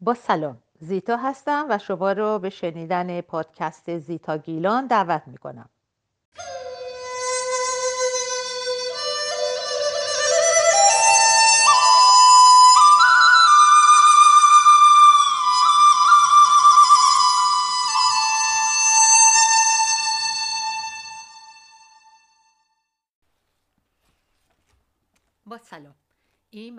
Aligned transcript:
با 0.00 0.14
سلام 0.14 0.62
زیتا 0.80 1.16
هستم 1.16 1.66
و 1.70 1.78
شما 1.78 2.12
رو 2.12 2.38
به 2.38 2.50
شنیدن 2.50 3.20
پادکست 3.20 3.98
زیتا 3.98 4.38
گیلان 4.38 4.86
دعوت 4.86 5.22
می 5.26 5.38
کنم. 5.38 5.70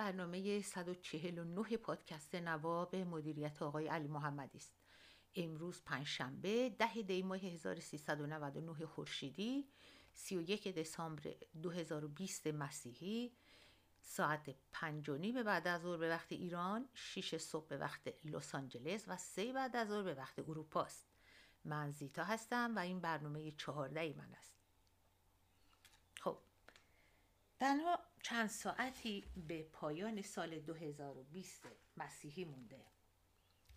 برنامه 0.09 0.61
149 0.61 1.77
پادکست 1.77 2.35
نواب 2.35 2.95
مدیریت 2.95 3.61
آقای 3.61 3.87
علی 3.87 4.07
محمدی 4.07 4.57
است. 4.57 4.73
امروز 5.35 5.81
پنجشنبه 5.85 6.69
ده 6.69 7.01
دی 7.01 7.23
ماه 7.23 7.37
1399 7.39 8.85
خورشیدی 8.85 9.67
31 10.13 10.67
دسامبر 10.67 11.33
2020 11.63 12.47
مسیحی 12.47 13.33
ساعت 14.01 14.55
پنج 14.71 15.09
و 15.09 15.17
نیم 15.17 15.43
بعد 15.43 15.67
از 15.67 15.81
ظهر 15.81 15.97
به 15.97 16.09
وقت 16.09 16.31
ایران 16.31 16.89
6 16.93 17.37
صبح 17.37 17.67
به 17.67 17.77
وقت 17.77 18.13
لس 18.25 18.55
آنجلس 18.55 19.03
و 19.07 19.17
سه 19.17 19.53
بعد 19.53 19.75
از 19.75 19.87
ظهر 19.87 20.03
به 20.03 20.13
وقت 20.13 20.39
اروپا 20.39 20.83
است. 20.83 21.05
من 21.65 21.91
زیتا 21.91 22.23
هستم 22.23 22.75
و 22.75 22.79
این 22.79 22.99
برنامه 22.99 23.51
چهارده 23.51 24.13
من 24.17 24.33
است. 24.33 24.53
خب. 26.19 26.37
تنها 27.59 28.08
چند 28.23 28.49
ساعتی 28.49 29.23
به 29.47 29.63
پایان 29.63 30.21
سال 30.21 30.59
2020 30.59 31.67
مسیحی 31.97 32.45
مونده 32.45 32.85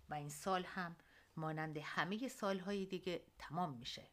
و 0.09 0.15
این 0.15 0.28
سال 0.28 0.65
هم 0.65 0.96
مانند 1.37 1.77
همه 1.77 2.28
سالهای 2.28 2.87
دیگه 2.87 3.23
تمام 3.38 3.74
میشه 3.74 4.07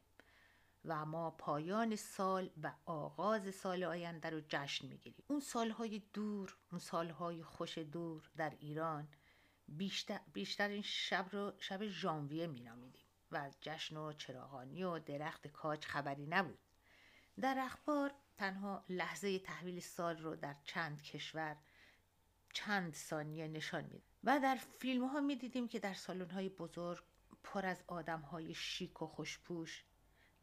و 0.84 1.04
ما 1.04 1.30
پایان 1.30 1.96
سال 1.96 2.50
و 2.62 2.72
آغاز 2.84 3.54
سال 3.54 3.84
آینده 3.84 4.30
رو 4.30 4.40
جشن 4.48 4.86
می‌گیریم. 4.86 5.24
اون 5.26 5.40
سالهای 5.40 6.02
دور 6.12 6.56
اون 6.72 6.78
سالهای 6.78 7.42
خوش 7.42 7.78
دور 7.78 8.30
در 8.36 8.56
ایران 8.60 9.08
بیشتر, 9.68 10.20
بیشتر 10.32 10.68
این 10.68 10.82
شب 10.82 11.26
رو 11.32 11.52
شب 11.58 11.86
ژانویه 11.86 12.46
مینامیدیم 12.46 13.04
و 13.30 13.36
از 13.36 13.56
جشن 13.60 13.96
و 13.96 14.12
چراغانی 14.12 14.82
و 14.82 14.98
درخت 14.98 15.46
کاج 15.46 15.84
خبری 15.84 16.26
نبود. 16.26 16.58
در 17.40 17.58
اخبار 17.58 18.12
تنها 18.40 18.84
لحظه 18.88 19.38
تحویل 19.38 19.80
سال 19.80 20.18
رو 20.18 20.36
در 20.36 20.56
چند 20.64 21.02
کشور 21.02 21.56
چند 22.52 22.94
ثانیه 22.94 23.48
نشان 23.48 23.84
میده. 23.84 24.04
و 24.24 24.40
در 24.40 24.54
فیلم 24.78 25.06
ها 25.06 25.20
می 25.20 25.36
دیدیم 25.36 25.68
که 25.68 25.78
در 25.78 25.94
سالن 25.94 26.30
های 26.30 26.48
بزرگ 26.48 27.04
پر 27.42 27.66
از 27.66 27.82
آدم 27.86 28.20
های 28.20 28.54
شیک 28.54 29.02
و 29.02 29.06
خوشپوش 29.06 29.84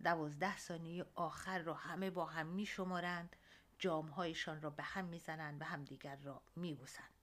دوازده 0.04 0.58
ثانیه 0.58 1.06
آخر 1.16 1.60
را 1.60 1.74
همه 1.74 2.10
با 2.10 2.26
هم 2.26 2.48
می 2.48 2.66
شمارند 2.66 3.36
جامهایشان 3.80 4.62
را 4.62 4.70
به 4.70 4.84
هم 4.84 5.06
می‌زنند 5.06 5.62
و 5.62 5.66
همدیگر 5.66 6.16
را 6.16 6.42
میبوسند. 6.56 7.14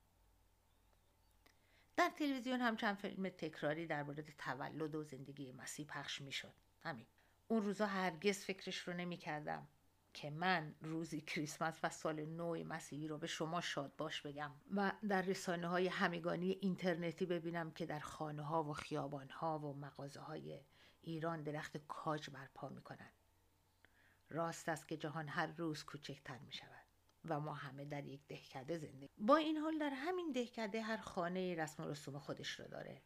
در 1.97 2.11
تلویزیون 2.19 2.61
هم 2.61 2.77
چند 2.77 2.97
فیلم 2.97 3.29
تکراری 3.29 3.87
در 3.87 4.03
مورد 4.03 4.31
تولد 4.39 4.95
و 4.95 5.05
زندگی 5.05 5.53
مسیح 5.53 5.87
پخش 5.87 6.21
می‌شد. 6.21 6.55
همین. 6.83 7.07
اون 7.49 7.63
روزا 7.63 7.87
هرگز 7.87 8.45
فکرش 8.45 8.79
رو 8.79 8.93
نمی 8.93 9.17
کردم 9.17 9.69
که 10.15 10.31
من 10.31 10.75
روزی 10.81 11.21
کریسمس 11.21 11.79
و 11.83 11.89
سال 11.91 12.25
نو 12.25 12.65
مسیحی 12.65 13.09
رو 13.09 13.19
به 13.19 13.27
شما 13.27 13.61
شاد 13.61 13.97
باش 13.97 14.23
بگم 14.23 14.51
و 14.75 14.93
در 15.09 15.23
رسانه 15.23 15.67
های 15.67 15.89
همگانی 15.89 16.59
اینترنتی 16.61 17.27
ببینم 17.27 17.71
که 17.71 17.87
در 17.87 17.99
خانه 17.99 18.43
ها 18.43 18.65
و 18.65 18.73
خیابان 18.73 19.31
ها 19.31 19.59
و 19.59 19.75
مغازه 19.77 20.21
های 20.21 20.61
ایران 21.01 21.43
درخت 21.43 21.77
کاج 21.77 22.31
برپا 22.31 22.69
می 22.69 22.83
کنند. 22.83 23.13
راست 24.31 24.69
است 24.69 24.89
که 24.89 24.97
جهان 24.97 25.29
هر 25.29 25.47
روز 25.47 25.85
کوچکتر 25.85 26.39
می 26.39 26.53
شود 26.53 26.85
و 27.25 27.41
ما 27.41 27.55
همه 27.55 27.85
در 27.85 28.05
یک 28.05 28.27
دهکده 28.29 28.79
زندگی 28.79 29.11
با 29.19 29.37
این 29.37 29.57
حال 29.57 29.79
در 29.79 29.91
همین 29.91 30.33
دهکده 30.33 30.83
هر 30.83 30.97
خانه 30.97 31.55
رسم 31.55 31.83
و 31.83 31.89
رسوم 31.89 32.19
خودش 32.19 32.61
رو 32.61 32.69
داره 32.69 33.03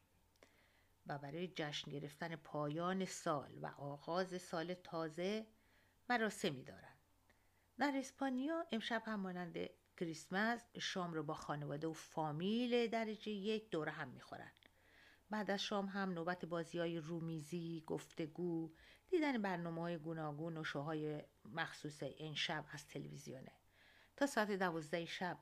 و 1.07 1.19
برای 1.19 1.49
جشن 1.49 1.91
گرفتن 1.91 2.37
پایان 2.37 3.05
سال 3.05 3.59
و 3.63 3.67
آغاز 3.67 4.43
سال 4.43 4.75
تازه 4.75 5.47
مراسمی 6.09 6.65
دارند 6.65 6.98
در 7.79 7.93
اسپانیا 7.97 8.67
امشب 8.73 9.03
هم 9.07 9.21
مانند 9.21 9.57
کریسمس 9.97 10.71
شام 10.81 11.15
رو 11.15 11.23
با 11.23 11.35
خانواده 11.35 11.87
و 11.87 11.93
فامیل 11.93 12.87
درجه 12.87 13.31
یک 13.31 13.71
دور 13.71 13.89
هم 13.89 14.09
می‌خورن. 14.09 14.53
بعد 15.31 15.51
از 15.51 15.63
شام 15.63 15.87
هم 15.87 16.11
نوبت 16.11 16.45
بازی 16.45 16.79
های 16.79 16.99
رومیزی، 16.99 17.85
گفتگو، 17.87 18.75
دیدن 19.11 19.43
برنامه 19.43 19.81
های 19.81 19.99
گوناگون 19.99 20.57
و 20.57 20.65
شوهای 20.65 21.23
مخصوص 21.45 22.03
این 22.03 22.35
شب 22.35 22.65
از 22.71 22.89
تلویزیونه. 22.89 23.53
تا 24.17 24.27
ساعت 24.27 24.51
دوازده 24.51 25.05
شب 25.05 25.39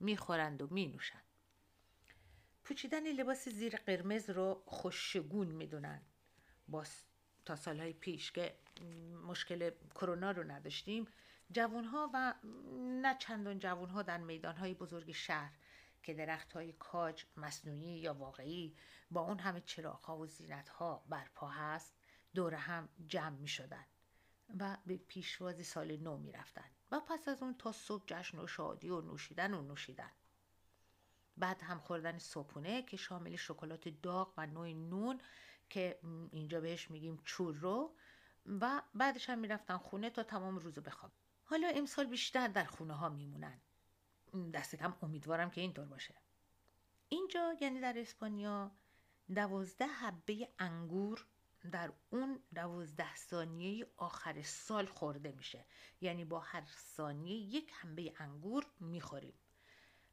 می‌خورند 0.00 0.62
و 0.62 0.68
مینوشند 0.70 1.24
پوچیدن 2.64 3.12
لباس 3.12 3.48
زیر 3.48 3.76
قرمز 3.76 4.30
رو 4.30 4.62
خوشگون 4.66 5.46
می‌دونن. 5.46 6.02
با 6.68 6.84
تا 7.44 7.56
سالهای 7.56 7.92
پیش 7.92 8.32
که 8.32 8.58
مشکل 9.26 9.70
کرونا 9.94 10.30
رو 10.30 10.44
نداشتیم 10.44 11.06
جوانها 11.52 12.10
و 12.14 12.34
نه 13.02 13.16
چندان 13.18 13.58
جوانها 13.58 14.02
در 14.02 14.18
میدانهای 14.18 14.74
بزرگ 14.74 15.12
شهر 15.12 15.52
که 16.02 16.14
درخت 16.14 16.52
های 16.52 16.72
کاج 16.72 17.24
مصنوعی 17.36 17.98
یا 17.98 18.14
واقعی 18.14 18.76
با 19.10 19.20
اون 19.20 19.38
همه 19.38 19.60
چراغ 19.60 20.10
و 20.10 20.26
زینت 20.26 20.68
ها 20.68 21.04
برپا 21.08 21.48
هست 21.48 21.94
دور 22.34 22.54
هم 22.54 22.88
جمع 23.06 23.36
می 23.36 23.48
شدن 23.48 23.84
و 24.58 24.76
به 24.86 24.96
پیشواز 24.96 25.66
سال 25.66 25.96
نو 25.96 26.16
می 26.16 26.32
رفتن 26.32 26.70
و 26.90 27.00
پس 27.00 27.28
از 27.28 27.42
اون 27.42 27.54
تا 27.54 27.72
صبح 27.72 28.04
جشن 28.06 28.38
و 28.38 28.46
شادی 28.46 28.88
و 28.88 29.00
نوشیدن 29.00 29.54
و 29.54 29.62
نوشیدن. 29.62 30.10
بعد 31.36 31.62
هم 31.62 31.78
خوردن 31.78 32.18
صبحونه 32.18 32.82
که 32.82 32.96
شامل 32.96 33.36
شکلات 33.36 33.88
داغ 33.88 34.34
و 34.36 34.46
نوع 34.46 34.72
نون 34.72 35.20
که 35.70 35.98
اینجا 36.32 36.60
بهش 36.60 36.90
میگیم 36.90 37.22
چورو 37.24 37.94
و 38.46 38.82
بعدش 38.94 39.30
هم 39.30 39.38
می‌رفتن 39.38 39.76
خونه 39.76 40.10
تا 40.10 40.22
تمام 40.22 40.58
روز 40.58 40.78
بخواب 40.78 41.12
حالا 41.50 41.68
امسال 41.68 42.06
بیشتر 42.06 42.48
در 42.48 42.64
خونه 42.64 42.94
ها 42.94 43.08
میمونن. 43.08 43.60
دست 44.54 44.76
کم 44.76 44.96
امیدوارم 45.02 45.50
که 45.50 45.60
اینطور 45.60 45.84
باشه. 45.84 46.14
اینجا 47.08 47.54
یعنی 47.60 47.80
در 47.80 47.98
اسپانیا 47.98 48.70
دوازده 49.34 49.86
حبه 49.86 50.48
انگور 50.58 51.26
در 51.72 51.92
اون 52.10 52.40
دوازده 52.54 53.16
ثانیه 53.16 53.86
آخر 53.96 54.42
سال 54.42 54.86
خورده 54.86 55.32
میشه. 55.32 55.64
یعنی 56.00 56.24
با 56.24 56.40
هر 56.40 56.64
ثانیه 56.96 57.36
یک 57.36 57.72
حبه 57.72 58.12
انگور 58.16 58.66
می‌خوریم. 58.80 59.34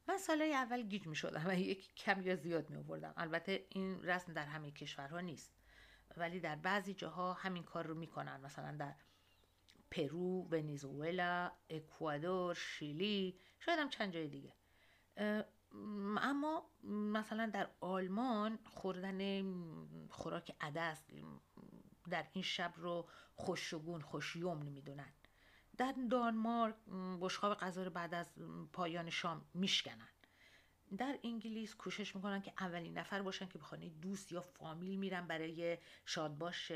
من 0.07 0.17
سالهای 0.17 0.53
اول 0.53 0.81
گیج 0.81 1.07
می 1.07 1.16
شدم 1.16 1.44
و 1.47 1.59
یک 1.59 1.96
کم 1.96 2.22
یا 2.22 2.35
زیاد 2.35 2.69
می 2.69 2.78
آوردم 2.78 3.13
البته 3.17 3.67
این 3.69 4.03
رسم 4.03 4.34
در 4.34 4.46
همه 4.46 4.72
کشورها 4.72 5.19
نیست. 5.19 5.53
ولی 6.17 6.40
در 6.40 6.56
بعضی 6.56 6.94
جاها 6.94 7.34
همین 7.34 7.63
کار 7.63 7.85
رو 7.88 7.96
می‌کنن. 7.96 8.41
مثلا 8.41 8.78
در 8.78 8.96
پرو، 9.91 10.47
ونزوئلا، 10.51 11.51
اکوادور، 11.69 12.53
شیلی 12.53 13.40
شاید 13.59 13.79
هم 13.79 13.90
چند 13.90 14.13
جای 14.13 14.28
دیگه. 14.28 14.53
اما 16.18 16.69
مثلا 16.84 17.46
در 17.53 17.69
آلمان 17.79 18.59
خوردن 18.66 19.46
خوراک 20.09 20.56
عدس 20.62 21.06
در 22.09 22.28
این 22.34 22.44
شب 22.44 22.73
رو 22.78 23.09
خوشگون 23.35 24.01
خوشیوم 24.01 24.57
می‌دونن. 24.57 25.13
در 25.78 25.96
دانمارک 26.12 26.75
بشخاب 27.22 27.53
غذا 27.57 27.84
رو 27.84 27.90
بعد 27.90 28.13
از 28.13 28.34
پایان 28.73 29.09
شام 29.09 29.46
میشکنن. 29.53 30.07
در 30.97 31.19
انگلیس 31.23 31.75
کوشش 31.75 32.16
می‌کنن 32.16 32.41
که 32.41 32.53
اولین 32.59 32.97
نفر 32.97 33.22
باشن 33.22 33.47
که 33.47 33.59
به 33.59 33.90
دوست 33.90 34.31
یا 34.31 34.41
فامیل 34.41 34.99
میرن 34.99 35.28
برای 35.28 35.78
شادباش 36.05 36.72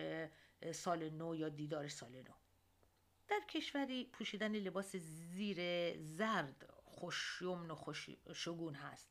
سال 0.71 1.09
نو 1.09 1.35
یا 1.35 1.49
دیدار 1.49 1.87
سال 1.87 2.11
نو. 2.11 2.33
در 3.29 3.41
کشوری 3.49 4.05
پوشیدن 4.05 4.55
لباس 4.55 4.95
زیر 4.95 5.57
زرد 5.97 6.69
خوشیمن 6.85 7.71
و 7.71 7.75
خوشگون 7.75 8.75
هست. 8.75 9.09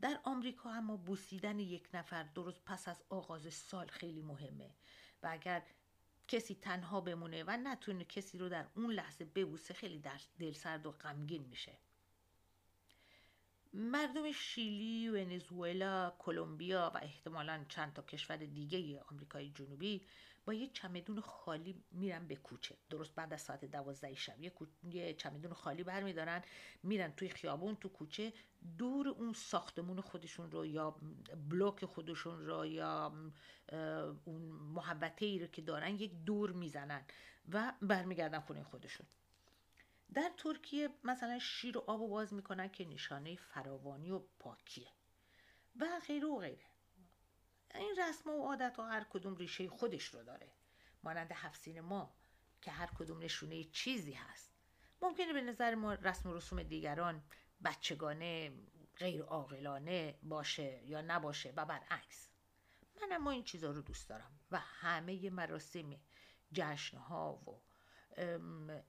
در 0.00 0.20
آمریکا 0.24 0.70
اما 0.70 0.96
بوسیدن 0.96 1.58
یک 1.58 1.88
نفر 1.94 2.22
درست 2.22 2.64
پس 2.64 2.88
از 2.88 3.02
آغاز 3.08 3.54
سال 3.54 3.86
خیلی 3.86 4.22
مهمه 4.22 4.74
و 5.22 5.28
اگر 5.30 5.62
کسی 6.28 6.54
تنها 6.54 7.00
بمونه 7.00 7.44
و 7.46 7.56
نتونه 7.56 8.04
کسی 8.04 8.38
رو 8.38 8.48
در 8.48 8.66
اون 8.74 8.92
لحظه 8.92 9.24
ببوسه 9.24 9.74
خیلی 9.74 10.02
دل 10.38 10.52
سرد 10.52 10.86
و 10.86 10.90
غمگین 10.90 11.42
میشه. 11.42 11.78
مردم 13.74 14.32
شیلی، 14.32 15.08
ونزوئلا، 15.08 16.12
کلمبیا 16.18 16.92
و 16.94 16.98
احتمالا 17.02 17.64
چند 17.68 17.92
تا 17.92 18.02
کشور 18.02 18.36
دیگه 18.36 19.00
آمریکای 19.00 19.50
جنوبی 19.50 20.06
با 20.44 20.54
یه 20.54 20.66
چمدون 20.66 21.20
خالی 21.20 21.82
میرن 21.90 22.26
به 22.26 22.36
کوچه. 22.36 22.76
درست 22.90 23.14
بعد 23.14 23.32
از 23.32 23.40
ساعت 23.40 23.64
دوازده 23.64 24.14
شب. 24.14 24.40
یه, 24.40 24.52
یه 24.90 25.14
چمدون 25.14 25.52
خالی 25.52 25.82
برمیدارن 25.82 26.42
میرن 26.82 27.12
توی 27.12 27.28
خیابون 27.28 27.76
تو 27.76 27.88
کوچه. 27.88 28.32
دور 28.78 29.08
اون 29.08 29.32
ساختمون 29.32 30.00
خودشون 30.00 30.50
رو 30.50 30.66
یا 30.66 30.96
بلوک 31.50 31.84
خودشون 31.84 32.46
رو 32.46 32.66
یا 32.66 33.12
اون 34.24 34.42
محبته 34.74 35.26
ای 35.26 35.38
رو 35.38 35.46
که 35.46 35.62
دارن 35.62 35.94
یک 35.94 36.12
دور 36.24 36.52
می‌زنن 36.52 37.04
و 37.52 37.72
برمیگردن 37.82 38.40
خونه 38.40 38.62
خودشون. 38.62 39.06
در 40.14 40.32
ترکیه 40.36 40.88
مثلا 41.04 41.38
شیر 41.38 41.78
و 41.78 41.84
آب 41.86 42.00
و 42.00 42.08
باز 42.08 42.34
می‌کنن 42.34 42.68
که 42.68 42.84
نشانه 42.84 43.36
فراوانی 43.36 44.10
و 44.10 44.18
پاکیه. 44.18 44.88
و 45.76 46.00
غیره 46.06 46.28
و 46.28 46.38
غیره. 46.38 46.66
این 47.74 47.96
رسم 47.98 48.30
و 48.30 48.46
عادت 48.46 48.76
ها 48.76 48.88
هر 48.88 49.04
کدوم 49.10 49.36
ریشه 49.36 49.68
خودش 49.68 50.04
رو 50.04 50.22
داره. 50.22 50.52
مانند 51.02 51.32
هفسین 51.32 51.80
ما 51.80 52.14
که 52.62 52.70
هر 52.70 52.86
کدوم 52.98 53.18
نشونه 53.18 53.64
چیزی 53.64 54.12
هست. 54.12 54.52
ممکنه 55.02 55.32
به 55.32 55.40
نظر 55.40 55.74
ما 55.74 55.94
رسم 55.94 56.30
و 56.30 56.34
رسوم 56.34 56.62
دیگران 56.62 57.22
بچگانه 57.64 58.52
غیر 58.96 59.22
عاقلانه 59.22 60.18
باشه 60.22 60.82
یا 60.84 61.00
نباشه 61.00 61.52
و 61.56 61.64
برعکس. 61.64 62.30
من 63.00 63.12
اما 63.12 63.30
این 63.30 63.44
چیزها 63.44 63.70
رو 63.70 63.82
دوست 63.82 64.08
دارم 64.08 64.40
و 64.50 64.58
همه 64.58 65.30
مراسم 65.30 66.00
جشنها 66.52 67.34
و 67.34 67.60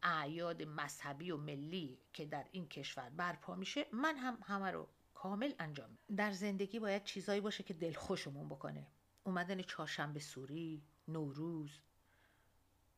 اعیاد 0.03 0.63
مذهبی 0.63 1.31
و 1.31 1.37
ملی 1.37 1.99
که 2.13 2.25
در 2.25 2.45
این 2.51 2.67
کشور 2.67 3.09
برپا 3.09 3.55
میشه 3.55 3.85
من 3.93 4.17
هم 4.17 4.37
همه 4.43 4.71
رو 4.71 4.87
کامل 5.13 5.53
انجام 5.59 5.97
در 6.17 6.31
زندگی 6.31 6.79
باید 6.79 7.03
چیزایی 7.03 7.41
باشه 7.41 7.63
که 7.63 7.73
دلخوشمون 7.73 8.49
بکنه. 8.49 8.87
اومدن 9.23 9.61
چهارشنبه 9.61 10.19
سوری 10.19 10.83
نوروز 11.07 11.79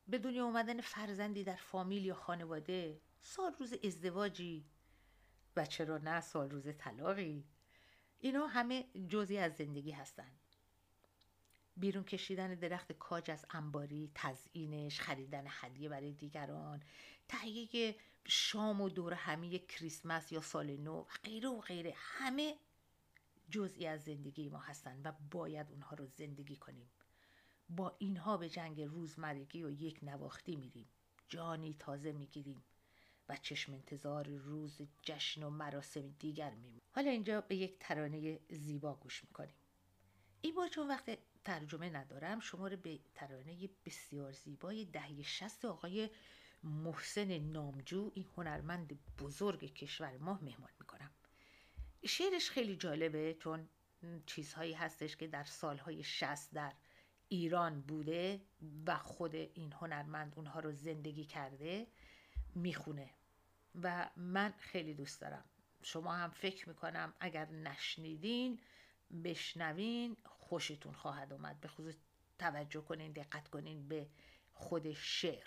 به 0.08 0.18
دنیا 0.18 0.44
اومدن 0.44 0.80
فرزندی 0.80 1.44
در 1.44 1.56
فامیل 1.56 2.04
یا 2.04 2.14
خانواده 2.14 3.00
سال 3.20 3.54
روز 3.58 3.72
ازدواجی 3.84 4.64
و 5.56 5.66
چرا 5.66 5.98
نه 5.98 6.20
سال 6.20 6.50
روز 6.50 6.68
طلاقی. 6.78 7.44
اینا 8.18 8.46
همه 8.46 8.84
جزی 9.08 9.38
از 9.38 9.56
زندگی 9.56 9.90
هستند 9.90 10.39
بیرون 11.80 12.04
کشیدن 12.04 12.54
درخت 12.54 12.92
کاج 12.92 13.30
از 13.30 13.44
انباری 13.50 14.10
تزئینش 14.14 15.00
خریدن 15.00 15.44
هدیه 15.46 15.88
برای 15.88 16.12
دیگران 16.12 16.82
تهیه 17.28 17.96
شام 18.24 18.80
و 18.80 18.88
دور 18.88 19.12
همی 19.12 19.58
کریسمس 19.58 20.32
یا 20.32 20.40
سال 20.40 20.76
نو 20.76 20.94
و 20.94 21.04
غیره 21.24 21.48
و 21.48 21.60
غیره. 21.60 21.94
همه 21.96 22.56
جزئی 23.50 23.86
از 23.86 24.04
زندگی 24.04 24.48
ما 24.48 24.58
هستند 24.58 25.06
و 25.06 25.12
باید 25.30 25.70
اونها 25.70 25.96
رو 25.96 26.06
زندگی 26.06 26.56
کنیم. 26.56 26.90
با 27.68 27.96
اینها 27.98 28.36
به 28.36 28.48
جنگ 28.48 28.80
روزمرگی 28.82 29.62
و 29.62 29.70
یک 29.70 29.98
نواختی 30.02 30.56
میریم. 30.56 30.88
جانی 31.28 31.76
تازه 31.78 32.12
می‌گیریم 32.12 32.64
و 33.28 33.36
چشم 33.36 33.72
انتظار 33.72 34.28
روز 34.28 34.80
جشن 35.02 35.42
و 35.42 35.50
مراسم 35.50 36.08
دیگر 36.18 36.50
میمونیم. 36.50 36.82
حالا 36.92 37.10
اینجا 37.10 37.40
به 37.40 37.56
یک 37.56 37.76
ترانه 37.80 38.40
زیبا 38.50 38.94
گوش 38.94 39.24
می‌کنیم. 39.24 39.54
این 40.42 40.54
بار 40.54 40.68
چون 40.68 40.88
وقت 40.88 41.18
ترجمه 41.44 41.90
ندارم 41.90 42.40
شما 42.40 42.68
رو 42.68 42.76
به 42.76 42.98
ترانه 43.14 43.68
بسیار 43.86 44.32
زیبای 44.32 44.84
دهه 44.84 45.22
شست 45.22 45.64
آقای 45.64 46.10
محسن 46.62 47.38
نامجو 47.38 48.10
این 48.14 48.26
هنرمند 48.36 48.98
بزرگ 49.18 49.74
کشور 49.74 50.16
ما 50.16 50.38
مهمان 50.42 50.70
می‌کنم. 50.80 51.10
شعرش 52.06 52.50
خیلی 52.50 52.76
جالبه 52.76 53.36
چون 53.40 53.68
چیزهایی 54.26 54.72
هستش 54.72 55.16
که 55.16 55.26
در 55.26 55.44
سالهای 55.44 56.02
شست 56.02 56.54
در 56.54 56.72
ایران 57.28 57.80
بوده 57.80 58.40
و 58.86 58.98
خود 58.98 59.34
این 59.34 59.72
هنرمند 59.72 60.32
اونها 60.36 60.60
رو 60.60 60.72
زندگی 60.72 61.24
کرده 61.24 61.86
می‌خونه. 62.54 63.10
و 63.82 64.10
من 64.16 64.54
خیلی 64.58 64.94
دوست 64.94 65.20
دارم. 65.20 65.44
شما 65.82 66.16
هم 66.16 66.30
فکر 66.30 66.68
می‌کنم 66.68 67.14
اگر 67.20 67.50
نشنیدین 67.50 68.60
بشنوین 69.24 70.16
خوشتون 70.24 70.92
خواهد 70.92 71.32
اومد. 71.32 71.60
به 71.60 71.68
خصوص 71.68 71.94
توجه 72.38 72.80
کنین 72.80 73.12
دقت 73.12 73.48
کنین 73.48 73.88
به 73.88 74.06
خود 74.52 74.92
شعر. 74.92 75.46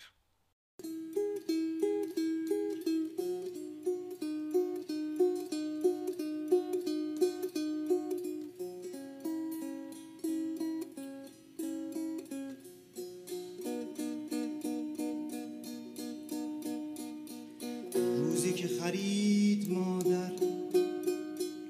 روزی 17.95 18.53
که 18.53 18.67
خرید 18.67 19.71
مادر 19.71 20.31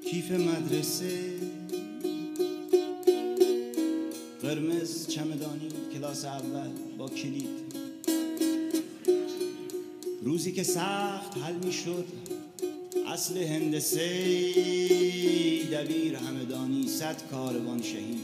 کیف 0.05 0.31
مدرسه. 0.31 1.52
قرمز 4.43 5.07
چمدانی 5.07 5.69
کلاس 5.93 6.25
اول 6.25 6.69
با 6.97 7.09
کلید. 7.09 7.73
روزی 10.23 10.51
که 10.51 10.63
سخت 10.63 11.37
حل 11.37 11.55
می 11.65 11.71
شد 11.71 12.05
اصل 13.07 13.37
هندسه 13.37 14.09
دبیر 15.73 16.15
همدانی 16.15 16.87
صد 16.87 17.29
کاروان 17.31 17.81
شهید. 17.81 18.19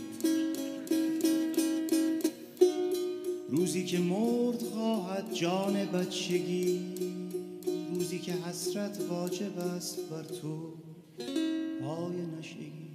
روزی 3.49 3.85
که 3.85 3.99
مرد 3.99 4.61
خواهد 4.61 5.33
جان 5.33 5.85
بچگی 5.85 6.79
روزی 7.93 8.19
که 8.19 8.33
حسرت 8.33 8.97
واجب 9.09 9.59
است 9.59 9.99
بر 10.09 10.23
تو 10.23 10.73
پای 11.81 12.15
نشگی 12.39 12.88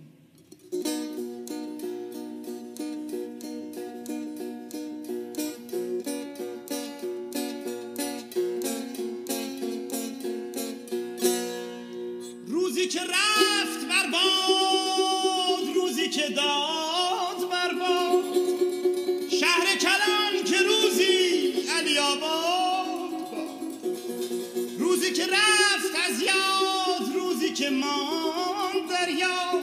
روزی 24.84 25.12
که 25.12 25.22
رفت 25.22 25.94
از 26.08 26.20
یاد 26.20 27.14
روزی 27.14 27.52
که 27.52 27.70
ماند 27.70 28.90
در 28.90 29.08
یاد 29.08 29.62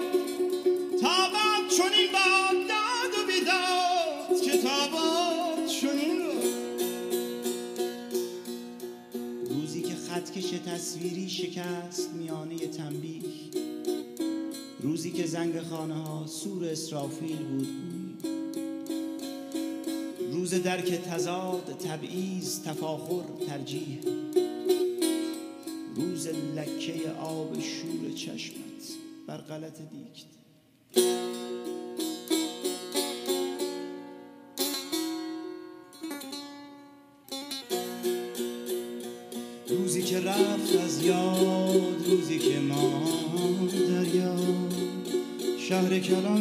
تاباد 1.01 1.67
چنین 1.77 2.11
باد 2.11 2.67
داد 2.67 3.13
و 3.17 3.27
بیداد 3.27 4.41
که 4.41 4.57
تاباد 4.57 5.67
چنین 5.67 6.21
رو. 6.21 6.31
روزی 9.49 9.81
که 9.81 9.95
خطکش 9.95 10.49
تصویری 10.49 11.29
شکست 11.29 12.09
میانه 12.13 12.57
تنبیه. 12.57 13.21
روزی 14.79 15.11
که 15.11 15.27
زنگ 15.27 15.61
خانه 15.61 15.95
ها 15.95 16.27
سور 16.27 16.65
اسرافیل 16.65 17.37
بود. 17.37 17.67
روز 20.31 20.53
درک 20.53 21.01
تضاد 21.01 21.77
تبعیض 21.87 22.61
تفاخر 22.61 23.23
ترجیح. 23.47 24.20
روز 26.01 26.27
لکه 26.27 27.11
آب 27.11 27.59
شور 27.59 28.11
چشمت 28.15 28.61
بر 29.27 29.37
غلط 29.37 29.77
دیکت. 29.77 30.31
روزی 39.69 40.01
که 40.01 40.19
رفت 40.19 40.75
از 40.75 41.03
یاد 41.03 42.07
روزی 42.07 42.39
که 42.39 42.59
ماند 42.59 43.71
در 43.71 44.15
یاد. 44.15 44.73
شهر 45.59 45.99
کلان 45.99 46.40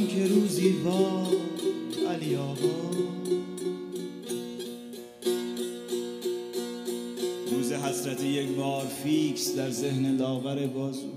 حسرت 7.90 8.25
یک 8.25 8.49
بار 8.49 8.87
فیکس 9.02 9.54
در 9.54 9.70
ذهن 9.70 10.16
لاغر 10.16 10.66
بازو. 10.66 11.12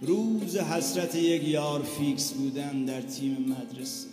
روز 0.00 0.56
حسرت 0.56 1.14
یک 1.14 1.48
یار 1.48 1.82
فیکس 1.82 2.32
بودن 2.32 2.84
در 2.84 3.00
تیم 3.00 3.36
مدرسه. 3.48 4.06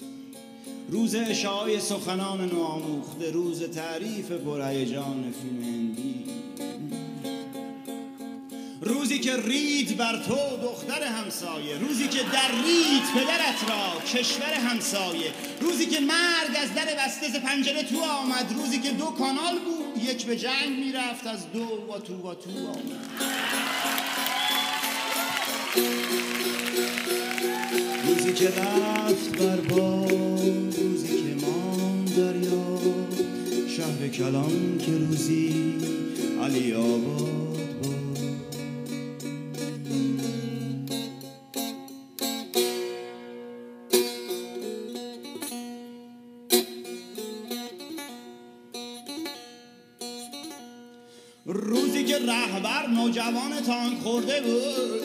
روز 0.89 1.15
اشاعه 1.15 1.79
سخنان 1.79 2.49
نوآموخته 2.49 3.31
روز 3.31 3.63
تعریف 3.63 4.31
پرهیجان 4.31 5.33
فیلم 5.41 5.63
هندی. 5.63 6.25
روزی 8.81 9.19
که 9.19 9.37
رید 9.37 9.97
بر 9.97 10.23
تو 10.23 10.57
دختر 10.63 11.03
همسایه 11.03 11.77
روزی 11.77 12.07
که 12.07 12.19
در 12.19 12.51
رید 12.65 13.03
پدرت 13.15 13.69
را 13.69 14.01
کشور 14.01 14.53
همسایه. 14.53 15.31
روزی 15.61 15.85
که 15.85 15.99
مرگ 15.99 16.57
از 16.63 16.73
در 16.75 17.05
بسته 17.05 17.39
پنجره 17.39 17.83
تو 17.83 18.01
آمد 18.01 18.53
روزی 18.57 18.79
که 18.79 18.91
دو 18.91 19.05
کانال 19.05 19.59
بود 19.59 19.80
یک 20.09 20.25
به 20.25 20.37
جنگ 20.37 20.79
می‌رفت 20.85 21.27
از 21.27 21.51
دو 21.51 21.59
و 21.59 21.99
تو 21.99 22.29
و 22.29 22.35
تو 22.35 22.49
آمد 22.67 23.11
روزی 28.07 28.33
که 28.33 28.47
رفت 28.47 29.37
بر 29.37 29.55
باد 29.55 30.75
روزی 30.79 31.07
که 31.07 31.45
مان 31.45 32.05
دریا 32.05 32.79
شهر 33.77 34.07
کلان 34.07 34.77
که 34.77 34.91
روزی 34.91 35.75
علی 36.43 36.73
آباد. 36.73 37.50
که 52.11 52.17
رهبر 52.17 52.87
نوجوان 52.87 53.61
تانک 53.65 53.99
خورده 54.03 54.41
بود. 54.41 55.01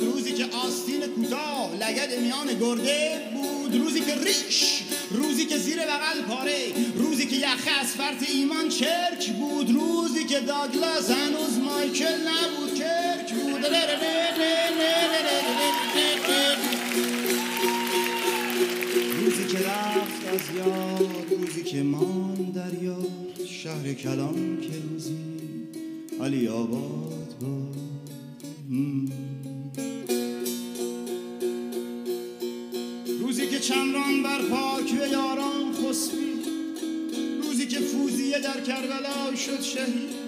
روزی 0.00 0.32
که 0.32 0.44
آستین 0.44 1.00
کوتاه 1.00 1.74
لگد 1.74 2.20
میان 2.20 2.46
گرده 2.60 3.20
بود. 3.34 3.76
روزی 3.80 4.00
که 4.00 4.14
ریش 4.14 4.82
روزی 5.10 5.46
که 5.46 5.58
زیر 5.58 5.78
بغل 5.78 6.22
پاره 6.28 6.72
روزی 6.96 7.26
که 7.26 7.36
یخه 7.36 7.80
از 7.80 7.86
فرط 7.86 8.30
ایمان 8.30 8.68
چرک 8.68 9.32
بود. 9.32 9.70
روزی 9.70 10.24
که 10.24 10.40
داگلاس 10.40 11.10
هنوز 11.10 11.58
مایکل 11.58 12.18
نبود. 12.28 12.74
کرک 12.74 13.34
بود. 13.34 13.64
روزی 19.20 19.46
که 19.46 19.58
رفت 19.58 20.28
از 20.32 20.56
یاد 20.56 21.26
روزی 21.40 21.62
که 21.62 21.82
یاد 21.82 22.27
شهر 23.68 23.92
کلام 23.92 24.60
که 24.60 24.72
روزی 24.90 25.18
علی 26.20 26.48
آباد 26.48 27.34
بود 27.40 27.76
روزی 33.20 33.46
که 33.46 33.58
چمران 33.60 34.22
بر 34.22 34.42
پاک 34.42 34.92
و 35.00 35.08
یاران 35.12 35.72
خسبی. 35.72 36.32
روزی 37.42 37.66
که 37.66 37.78
فوزیه 37.78 38.38
در 38.40 38.60
کربلا 38.60 39.34
شد 39.36 39.60
شهید 39.62 40.18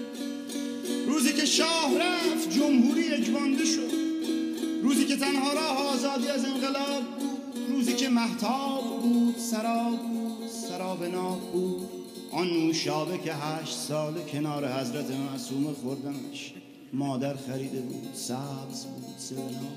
روزی 1.07 1.33
که 1.33 1.45
شاه 1.45 1.97
رفت 1.99 2.49
جمهوری 2.49 3.07
اجبانده 3.07 3.65
شد. 3.65 3.91
روزی 4.83 5.05
که 5.05 5.15
تنها 5.15 5.53
راه 5.53 5.77
آزادی 5.93 6.27
از 6.27 6.45
انقلاب 6.45 7.03
بود. 7.19 7.69
روزی 7.69 7.93
که 7.93 8.09
محتاب 8.09 9.01
بود 9.01 9.35
سراب 9.37 9.99
بود 9.99 10.47
سراب 10.47 11.03
ناب 11.03 11.51
بود. 11.51 12.00
آن 12.31 12.47
نوشابه 12.47 13.17
که 13.17 13.33
هشت 13.33 13.77
سال 13.77 14.13
کنار 14.21 14.67
حضرت 14.67 15.11
معصوم 15.11 15.73
خوردمش. 15.73 16.53
مادر 16.93 17.35
خریده 17.35 17.79
بود 17.81 18.09
سبز 18.13 18.85
بود 18.85 19.15
سبنا 19.17 19.71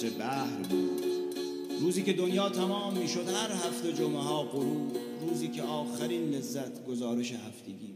قطر 0.00 0.10
بحر 0.10 0.62
بود. 0.70 1.04
روزی 1.80 2.02
که 2.02 2.12
دنیا 2.12 2.48
تمام 2.48 2.98
می‌شد 2.98 3.28
هر 3.28 3.52
هفته 3.52 3.92
جمعه 3.92 4.22
ها 4.22 4.42
غروب. 4.42 4.96
روزی 5.20 5.48
که 5.48 5.62
آخرین 5.62 6.30
لذت 6.30 6.84
گزارش 6.84 7.32
هفتگی. 7.32 7.89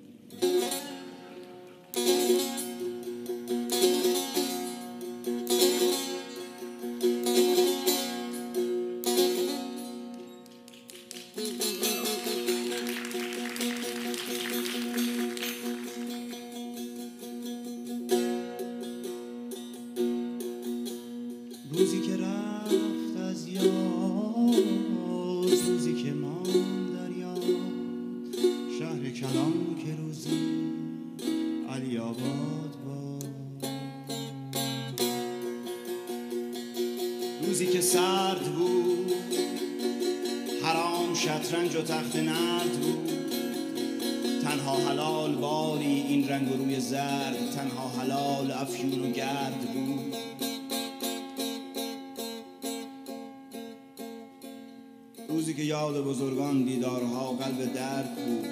بزرگان 56.24 56.64
دیدارها 56.64 57.32
قلب 57.32 57.74
درد 57.74 58.14
بود. 58.14 58.46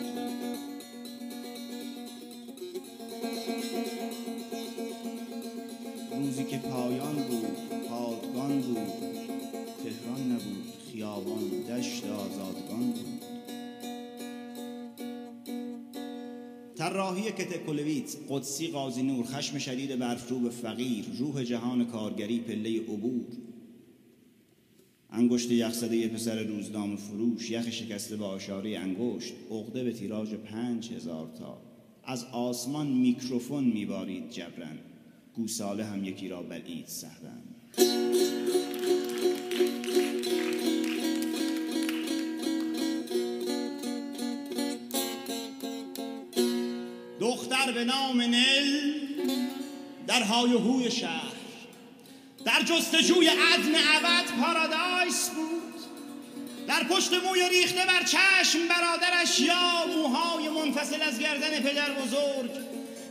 روزی 6.18 6.44
که 6.44 6.58
پایان 6.58 7.14
بود 7.14 7.56
پادگان 7.88 8.60
بود. 8.60 8.76
تهران 9.84 10.32
نبود 10.32 10.72
خیابان 10.92 11.48
دشت 11.48 12.04
آزادگان 12.04 12.92
بود. 12.92 13.22
طراحی 16.76 17.22
کتکلویت 17.22 18.16
قدسی 18.28 18.68
قاضی 18.68 19.02
نور 19.02 19.24
خشم 19.26 19.58
شدید 19.58 19.98
برفروب 19.98 20.50
فقیر 20.50 21.04
روح 21.18 21.44
جهان 21.44 21.84
کارگری 21.86 22.40
پله 22.40 22.80
عبور. 22.80 23.41
انگشت 25.14 25.50
یخزده 25.50 26.08
پسر 26.08 26.42
روزنامه 26.42 26.96
فروش 26.96 27.50
یخ 27.50 27.70
شکسته 27.70 28.16
به 28.16 28.24
آشاره 28.24 28.78
انگشت 28.78 29.32
عقده 29.50 29.84
به 29.84 29.92
تیراژ 29.92 30.34
پنج 30.34 30.92
هزار 30.92 31.30
تا. 31.38 31.58
از 32.04 32.24
آسمان 32.24 32.86
میکروفون 32.86 33.64
میبارید 33.64 34.30
جبرن 34.30 34.78
گوساله 35.34 35.84
هم 35.84 36.04
یکی 36.04 36.28
را 36.28 36.42
بلعید 36.42 36.86
سهرن 36.86 37.42
دختر 47.20 47.72
به 47.72 47.84
نام 47.84 48.20
نل 48.20 48.92
در 50.06 50.22
های 50.22 50.52
هوی 50.52 50.90
شهر 50.90 51.32
در 52.44 52.62
جستجوی 52.62 53.26
عدن 53.26 53.74
ابد 53.96 54.24
پارادایس 54.40 54.72
بود 54.72 54.81
در 56.72 56.84
پشت 56.84 57.12
موی 57.12 57.48
ریخته 57.48 57.86
بر 57.86 58.02
چشم 58.02 58.58
برادرش 58.68 59.40
یا 59.40 59.86
موهای 59.96 60.48
منفصل 60.48 61.02
از 61.02 61.18
گردن 61.18 61.60
پدر 61.60 61.92
بزرگ. 61.92 62.50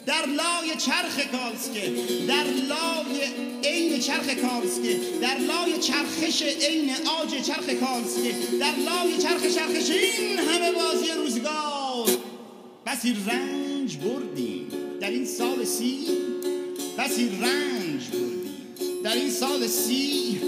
در 0.06 0.25
لای 0.25 0.75
چرخ 0.77 1.20
کالسکه 1.32 1.94
در 2.27 2.44
لای 2.44 3.22
عین 3.63 4.00
چرخ 4.00 4.30
کالسکه 4.30 5.00
در 5.22 5.38
لای 5.38 5.80
چرخش 5.80 6.41
عین 6.41 6.91
آج 7.22 7.41
چرخ 7.41 7.70
کالسکه 7.70 8.36
در 8.60 8.75
لای 8.75 9.18
چرخ 9.18 9.41
چرخش 9.41 9.89
این 9.89 10.39
همه 10.39 10.72
بازی 10.72 11.12
روزگار. 11.12 12.10
بسی 12.86 13.15
رنج 13.27 13.98
بردیم 13.98 14.72
در 15.01 15.10
این 15.10 15.25
سال 15.25 15.65
سی 15.65 16.08
بسی 16.98 17.30
رنج 17.41 18.08
بردیم 18.08 19.01
در 19.03 19.15
این 19.15 19.32
سال 19.32 19.68
سی 19.68 20.41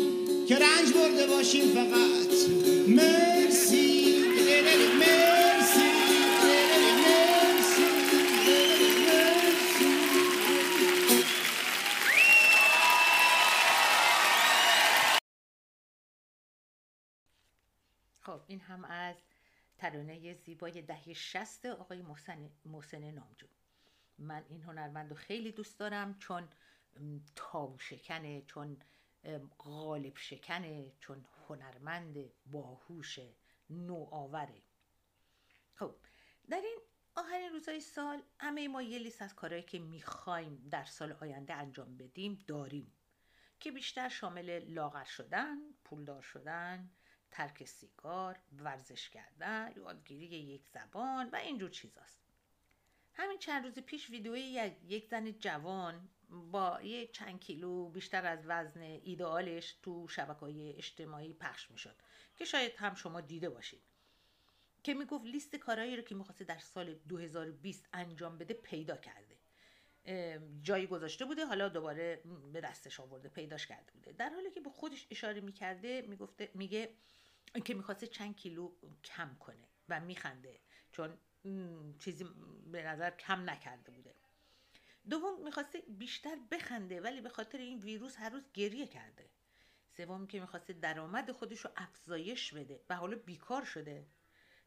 که 0.48 0.55
رنج 0.55 0.93
برده 0.93 1.27
باشیم 1.27 1.74
فقط. 1.74 2.62
خب 2.94 3.00
این 18.48 18.60
هم 18.60 18.86
از 18.86 19.16
ترانه 19.78 20.34
زیبای 20.34 20.82
دهه 20.82 21.14
شست 21.14 21.66
آقای 21.66 22.02
محسن, 22.02 22.50
محسن 22.66 23.12
نامجو. 23.12 23.48
من 24.18 24.44
این 24.50 24.62
هنرمند 24.62 25.10
رو 25.10 25.16
خیلی 25.16 25.52
دوست 25.52 25.80
دارم 25.80 26.20
چون 26.20 26.50
تاو 27.36 27.80
شکنه 27.80 28.42
چون 28.42 28.78
غالب 29.60 30.18
شکنه 30.18 30.92
چون 31.00 31.25
هنرمند 31.48 32.18
باهوش 32.46 33.20
نوآوره 33.70 34.62
خب 35.75 35.96
در 36.50 36.62
این 36.62 36.80
آخرین 37.15 37.51
روزهای 37.51 37.80
سال 37.80 38.22
همه 38.39 38.68
ما 38.68 38.82
یه 38.82 39.00
لیست 39.00 39.22
از 39.22 39.36
کارهایی 39.36 39.63
که 39.63 39.80
می‌خوایم 39.80 40.68
در 40.72 40.86
سال 40.86 41.12
آینده 41.12 41.53
انجام 41.53 41.98
بدیم 41.98 42.44
داریم 42.48 42.94
که 43.60 43.72
بیشتر 43.72 44.10
شامل 44.10 44.60
لاغر 44.60 45.03
شدن، 45.03 45.58
پولدار 45.84 46.22
شدن، 46.22 46.89
ترک 47.32 47.65
سیگار، 47.65 48.39
ورزش 48.58 49.10
کردن، 49.10 49.72
یادگیری 49.75 50.25
یک 50.25 50.65
زبان 50.68 51.30
و 51.30 51.36
اینجور 51.36 51.70
چیزاست. 51.70 52.20
همین 53.13 53.38
چند 53.38 53.65
روز 53.65 53.80
پیش 53.80 54.10
ویدیوی 54.10 54.72
یک 54.88 55.08
زن 55.08 55.32
جوان 55.32 56.10
با 56.52 56.82
یه 56.82 57.08
چند 57.08 57.40
کیلو 57.40 57.90
بیشتر 57.90 58.25
از 58.25 58.40
وزن 58.46 58.82
ایدئالش 58.82 59.74
تو 59.84 60.08
شبکه 60.08 60.40
های 60.40 60.74
اجتماعی 60.78 61.34
پخش 61.34 61.72
می‌شد 61.72 61.96
که 62.38 62.46
شاید 62.46 62.75
هم 62.78 62.96
شما 62.96 63.22
دیده 63.22 63.50
باشید. 63.50 63.82
که 64.84 64.94
می‌گفت 64.94 65.25
لیست 65.25 65.56
کارهایی 65.56 65.96
رو 65.96 66.02
که 66.02 66.16
می‌خواسته 66.16 66.46
در 66.46 66.60
سال 66.60 66.94
2020 66.94 67.90
انجام 67.94 68.38
بده 68.38 68.54
پیدا 68.54 68.98
کرده. 68.98 69.38
جایی 70.63 70.88
گذاشته 70.88 71.25
بوده 71.25 71.46
حالا 71.46 71.70
دوباره 71.70 72.22
به 72.54 72.62
دستش 72.62 73.00
آورده 73.00 73.30
پیداش 73.30 73.68
کرده 73.68 73.92
بوده. 73.92 74.12
در 74.12 74.30
حالی 74.30 74.52
که 74.52 74.62
به 74.62 74.70
خودش 74.70 75.08
اشاره 75.12 75.42
می‌کرده 75.42 76.02
می‌گفته 76.02 76.52
میگه 76.54 76.94
که 77.66 77.74
می‌خواسته 77.74 78.08
چند 78.08 78.36
کیلو 78.36 78.72
کم 79.04 79.36
کنه 79.40 79.68
و 79.90 80.00
میخنده. 80.00 80.60
چون 80.92 81.18
چیزی 82.00 82.25
به 82.72 82.84
نظر 82.84 83.10
کم 83.10 83.50
نکرده 83.50 83.92
دوم 85.10 85.43
می‌خواسته 85.43 85.83
بیشتر 85.88 86.36
بخنده 86.51 87.01
ولی 87.01 87.22
به 87.22 87.29
خاطر 87.29 87.57
این 87.57 87.79
ویروس 87.79 88.17
هر 88.17 88.29
روز 88.29 88.43
گریه 88.53 88.88
کرده. 88.88 89.29
سوم 89.98 90.27
که 90.27 90.39
می‌خواسته 90.39 90.74
درآمد 90.74 91.31
خودش 91.31 91.60
رو 91.60 91.72
افزایش 91.75 92.53
بده 92.53 92.83
و 92.89 92.95
حالا 92.95 93.17
بیکار 93.17 93.63
شده. 93.65 94.07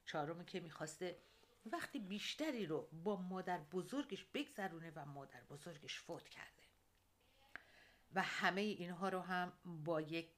چهارم 0.06 0.44
که 0.44 0.60
می‌خواسته 0.60 1.18
وقتی 1.66 1.98
بیشتری 1.98 2.66
رو 2.66 2.88
با 2.92 3.16
مادر 3.16 3.58
بزرگش 3.58 4.24
بگذرونه 4.24 4.92
و 4.94 5.04
مادر 5.04 5.40
بزرگش 5.44 6.00
فوت 6.00 6.28
کرده. 6.28 6.62
و 8.14 8.22
همه 8.22 8.60
اینها 8.60 9.08
رو 9.08 9.20
هم 9.20 9.52
با 9.64 10.00
یک 10.00 10.28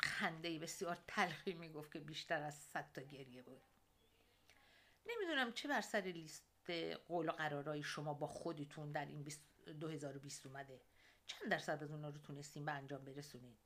خنده 0.00 0.58
بسیار 0.58 0.98
تلخی 1.08 1.52
می‌گفت 1.52 1.92
که 1.92 1.98
بیشتر 2.00 2.42
از 2.42 2.54
صد 2.54 2.92
تا 2.94 3.02
گریه 3.02 3.42
بود. 3.42 3.62
نمی‌دونم 5.06 5.52
چه 5.52 5.68
بر 5.68 5.80
سر 5.80 6.00
لیست 6.00 6.47
قول 7.08 7.28
و 7.28 7.32
قرارای 7.32 7.82
شما 7.82 8.14
با 8.14 8.26
خودتون 8.26 8.92
در 8.92 9.06
این 9.06 9.28
2020 9.80 10.46
اومده. 10.46 10.80
چند 11.26 11.50
درصد 11.50 11.82
از 11.82 11.90
اونا 11.90 12.08
رو 12.08 12.18
تونستیم 12.18 12.64
به 12.64 12.72
انجام 12.72 13.04
برسونید 13.04 13.58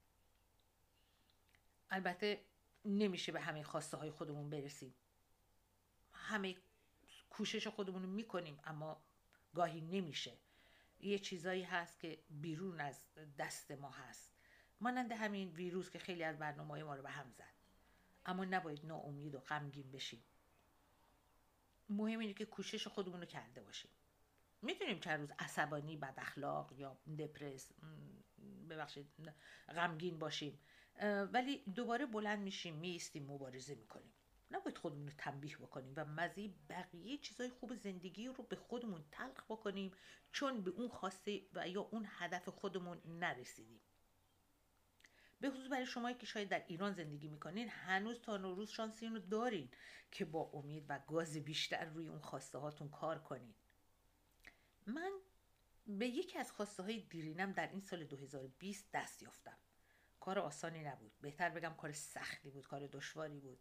البته 1.90 2.40
نمیشه 2.84 3.32
به 3.32 3.40
همه 3.40 3.62
خواسته 3.62 3.96
های 3.96 4.10
خودمون 4.10 4.50
برسیم. 4.50 4.94
همه 6.12 6.56
کوشش 7.30 7.66
خودمون 7.66 8.02
رو 8.02 8.08
می‌کنیم 8.08 8.58
اما 8.64 9.02
گاهی 9.54 9.80
نمیشه. 9.80 10.32
یه 11.00 11.18
چیزایی 11.18 11.62
هست 11.62 12.00
که 12.00 12.18
بیرون 12.30 12.80
از 12.80 13.04
دست 13.38 13.70
ما 13.70 13.90
هست. 13.90 14.32
مانند 14.80 15.12
همین 15.12 15.48
ویروس 15.48 15.90
که 15.90 15.98
خیلی 15.98 16.24
از 16.24 16.38
برنامه 16.38 16.82
ما 16.82 16.94
رو 16.94 17.02
به 17.02 17.10
هم 17.10 17.30
زد. 17.30 17.52
اما 18.26 18.44
نباید 18.44 18.86
ناامید 18.86 19.34
و 19.34 19.40
غمگین 19.40 19.90
بشیم. 19.90 20.24
مهم 21.88 22.18
اینه 22.18 22.34
که 22.34 22.44
کوشش 22.44 22.86
خودمون 22.86 23.20
رو 23.20 23.26
کرده 23.26 23.62
باشیم. 23.62 23.90
می‌تونیم 24.62 25.00
چند 25.00 25.20
روز 25.20 25.32
عصبانی 25.38 25.96
بد 25.96 26.14
اخلاق 26.16 26.72
یا 26.72 26.98
دپرس 27.18 27.72
ببخشید 28.70 29.06
غمگین 29.68 30.18
باشیم. 30.18 30.58
ولی 31.32 31.58
دوباره 31.58 32.06
بلند 32.06 32.38
میشیم 32.38 32.74
میستیم 32.74 33.26
مبارزه 33.26 33.74
می‌کنیم. 33.74 34.12
نباید 34.50 34.78
خودمون 34.78 35.06
رو 35.06 35.12
تنبیه 35.18 35.56
بکنیم 35.56 35.92
و 35.96 36.04
مزه 36.04 36.50
بقیه 36.68 37.18
چیزای 37.18 37.50
خوب 37.50 37.74
زندگی 37.74 38.26
رو 38.26 38.42
به 38.42 38.56
خودمون 38.56 39.04
تلق 39.12 39.44
بکنیم 39.48 39.92
چون 40.32 40.62
به 40.62 40.70
اون 40.70 40.88
خواسته 40.88 41.40
و 41.52 41.68
یا 41.68 41.80
اون 41.80 42.06
هدف 42.08 42.48
خودمون 42.48 43.00
نرسیدیم. 43.04 43.80
به 45.42 45.50
خصوص 45.50 45.70
برای 45.70 45.86
شما 45.86 46.12
که 46.12 46.26
شاید 46.26 46.48
در 46.48 46.64
ایران 46.68 46.92
زندگی 46.92 47.28
می‌کنین 47.28 47.68
هنوز 47.68 48.20
تا 48.20 48.36
نوروز 48.36 48.70
شانسی 48.70 49.06
رو 49.06 49.18
دارین 49.18 49.68
که 50.10 50.24
با 50.24 50.50
امید 50.54 50.86
و 50.88 50.98
گاز 51.06 51.36
بیشتر 51.36 51.84
روی 51.84 52.08
اون 52.08 52.20
خواسته 52.20 52.58
هاتون 52.58 52.88
کار 52.88 53.18
کنین. 53.18 53.54
من 54.86 55.12
به 55.86 56.06
یکی 56.06 56.38
از 56.38 56.52
خواسته 56.52 56.82
های 56.82 57.00
دیرینم 57.00 57.52
در 57.52 57.68
این 57.68 57.80
سال 57.80 58.04
2020 58.04 58.90
دست 58.92 59.22
یافتم. 59.22 59.56
کار 60.20 60.38
آسانی 60.38 60.84
نبود. 60.84 61.12
بهتر 61.20 61.48
بگم 61.48 61.74
کار 61.74 61.92
سختی 61.92 62.50
بود 62.50 62.66
کار 62.66 62.86
دشواری 62.86 63.40
بود 63.40 63.58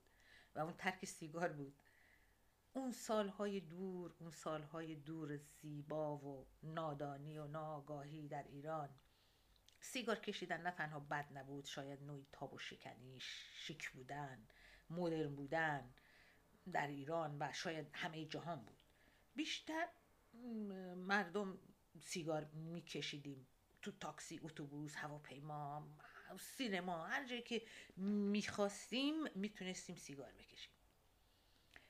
و 0.56 0.60
اون 0.60 0.74
ترک 0.74 1.06
سیگار 1.06 1.50
بود. 1.54 1.76
اون 2.74 2.92
سالهای 2.92 3.60
دور 3.60 4.14
اون 4.20 4.32
سالهای 4.32 4.96
دور 4.96 5.38
زیبا 5.38 6.18
و 6.18 6.48
نادانی 6.64 7.38
و 7.38 7.48
ناگاهی 7.48 8.28
در 8.28 8.44
ایران 8.44 8.90
سیگار 9.82 10.20
کشیدن 10.20 10.62
نه 10.62 10.72
تنها 10.72 11.00
بد 11.00 11.38
نبود 11.38 11.66
شاید 11.66 12.04
نوعی 12.04 12.28
تاب 12.32 12.54
و 12.54 12.58
شکنی 12.58 13.20
شیک 13.54 13.90
بودن 13.90 14.48
مدرن 14.90 15.36
بودن 15.36 15.94
در 16.74 16.88
ایران 16.88 17.38
و 17.40 17.54
شاید 17.54 17.88
همه 17.94 18.26
جهان 18.26 18.66
بود. 18.66 18.78
بیشتر 19.36 19.88
مردم 20.96 21.60
سیگار 22.02 22.46
میکشیدیم 22.46 23.48
تو 23.82 23.92
تاکسی 23.92 24.40
اتوبوس 24.44 24.96
هواپیما 24.96 25.88
سینما 26.40 27.06
هر 27.06 27.28
جایی 27.28 27.42
که 27.42 27.62
می‌خواستیم 27.98 29.16
می‌تونستیم 29.36 29.96
سیگار 29.96 30.32
بکشیم. 30.32 30.74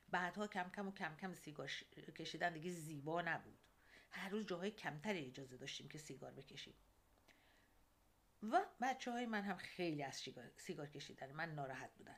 بعدها 0.09 0.47
کم 0.47 0.69
کم 0.75 0.87
و 0.87 0.91
کم 0.91 1.15
کم 1.15 1.33
سیگار 1.33 1.71
کشیدن 2.17 2.53
دیگه 2.53 2.71
زیبا 2.71 3.21
نبود. 3.21 3.57
هر 4.11 4.29
روز 4.29 4.45
جاهای 4.45 4.71
کمتری 4.71 5.25
اجازه 5.25 5.57
داشتیم 5.57 5.87
که 5.87 5.97
سیگار 5.97 6.31
بکشیم. 6.31 6.73
و 8.43 8.65
بچه 8.81 9.11
های 9.11 9.25
من 9.25 9.41
هم 9.41 9.55
خیلی 9.55 10.03
از 10.03 10.23
سیگار 10.57 10.87
کشیدن. 10.87 11.31
من 11.31 11.55
ناراحت 11.55 11.93
بودن. 11.97 12.17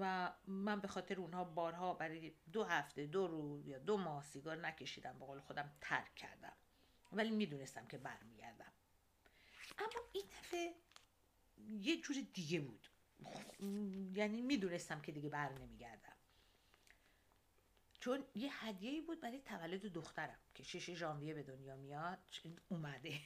و 0.00 0.32
من 0.46 0.80
به 0.80 0.88
خاطر 0.88 1.20
اونها 1.20 1.44
بارها 1.44 1.94
برای 1.94 2.34
دو 2.52 2.64
هفته 2.64 3.06
دو 3.06 3.26
روز 3.26 3.66
یا 3.66 3.78
دو 3.78 3.96
ماه 3.96 4.24
سیگار 4.24 4.56
نکشیدم. 4.56 5.18
به 5.18 5.26
قول 5.26 5.40
خودم 5.40 5.72
ترک 5.80 6.14
کردم. 6.14 6.56
ولی 7.12 7.30
می‌دونستم 7.30 7.86
که 7.86 7.98
برمیگردم. 7.98 8.72
اما 9.78 10.02
این 10.12 10.24
دفعه 10.40 10.74
یه 11.68 12.00
جور 12.00 12.16
دیگه 12.32 12.60
بود. 12.60 12.88
یعنی 14.14 14.42
می‌دونستم 14.42 15.00
که 15.00 15.12
دیگه 15.12 15.28
بر 15.28 15.52
نمیگردم. 15.52 16.07
چون 18.00 18.24
یه 18.34 18.64
هدیه 18.64 19.02
بود 19.02 19.20
برای 19.20 19.40
تولد 19.40 19.86
دخترم 19.92 20.38
که 20.54 20.62
شش 20.62 20.90
ژانویه 20.90 21.34
به 21.34 21.42
دنیا 21.42 21.76
میاد 21.76 22.18
اومده. 22.68 23.20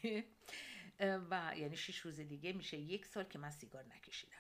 و 1.31 1.53
یعنی 1.57 1.77
شش 1.77 1.99
روز 1.99 2.21
دیگه 2.21 2.53
میشه 2.53 2.77
یک 2.77 3.07
سال 3.07 3.25
که 3.25 3.39
من 3.39 3.51
سیگار 3.51 3.85
نکشیدم. 3.85 4.37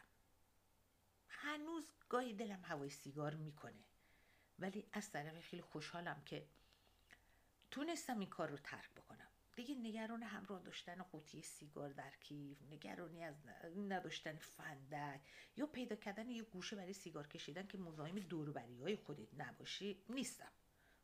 هنوز 1.29 1.93
گاهی 2.09 2.35
دلم 2.35 2.65
هوای 2.65 2.91
سیگار 2.91 3.35
می‌کنه. 3.35 3.85
ولی 4.59 4.87
از 4.93 5.11
طرف 5.11 5.41
خیلی 5.41 5.63
خوشحالم 5.63 6.23
که 6.27 6.47
تونستم 7.71 8.19
این 8.19 8.29
کار 8.29 8.51
رو 8.51 8.57
ترک 8.57 8.91
بکنم. 8.91 9.32
دیگه 9.57 9.75
نگران 9.75 10.23
همراه 10.23 10.63
داشتن 10.63 11.03
قوطی 11.03 11.43
سیگار 11.43 11.91
در 11.91 12.11
کیف 12.21 12.63
نگرانی 12.71 13.25
از 13.25 13.35
نداشتن 13.89 14.37
فندک 14.37 15.21
یا 15.57 15.67
پیدا 15.67 15.97
کردن 15.97 16.29
یه 16.29 16.43
گوشه 16.43 16.77
برای 16.77 16.93
سیگار 16.93 17.27
کشیدن 17.27 17.67
که 17.67 17.79
مزاحم 17.79 18.19
دوربری 18.19 18.81
های 18.81 18.97
خودت 18.97 19.29
نباشی 19.37 20.03
نیستم. 20.09 20.53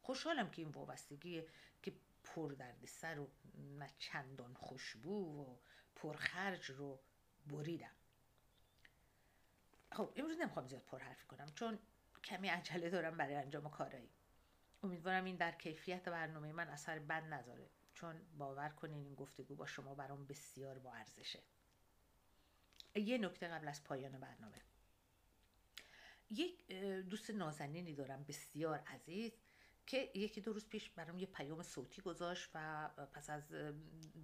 خوشحالم 0.01 0.51
که 0.51 0.63
این 0.63 0.71
وابستگی 0.71 1.43
که 1.83 1.93
پر 2.25 2.53
درد 2.53 2.87
سر 2.87 3.19
و 3.19 3.31
نه 3.79 3.91
چندان 3.99 4.55
خوشبو 4.55 5.43
و 5.43 5.57
پرخرج 5.97 6.71
رو 6.71 7.01
بریدم. 7.47 7.95
خب 9.93 10.13
امروز 10.17 10.37
نمی‌خوام 10.39 10.67
زیاد 10.67 10.83
پرحرفی 10.83 11.27
کنم 11.27 11.53
چون 11.55 11.79
کمی 12.25 12.49
عجله 12.49 12.91
دارم 12.91 13.17
برای 13.17 13.35
انجام 13.35 13.71
کارایی. 13.71 14.11
امیدوارم 14.83 15.25
این 15.25 15.37
در 15.37 15.53
کیفیت 15.53 16.09
برنامه 16.09 16.53
من 16.53 16.69
اثر 16.69 16.99
بد 16.99 17.23
نذاره. 17.25 17.71
چون 18.01 18.21
باور 18.39 18.69
کنین 18.69 19.05
این 19.05 19.15
گفتگو 19.15 19.55
با 19.55 19.67
شما 19.67 19.95
برام 19.95 20.27
بسیار 20.27 20.79
با 20.79 20.95
ارزشه. 20.95 21.39
یه 22.95 23.19
نکته 23.19 23.49
قبل 23.49 23.69
از 23.69 23.85
پایان 23.85 24.13
برنامه. 24.13 24.61
یک 26.31 26.73
دوست 27.11 27.31
نازنینی 27.31 27.95
دارم 27.95 28.25
بسیار 28.29 28.79
عزیز 28.79 29.33
که 29.87 30.11
یکی 30.15 30.41
دو 30.41 30.53
روز 30.53 30.69
پیش 30.69 30.91
برام 30.91 31.19
یه 31.19 31.27
پیام 31.27 31.63
صوتی 31.63 32.03
گذاشت 32.03 32.51
و 32.55 32.89
پس 33.13 33.31
از 33.31 33.43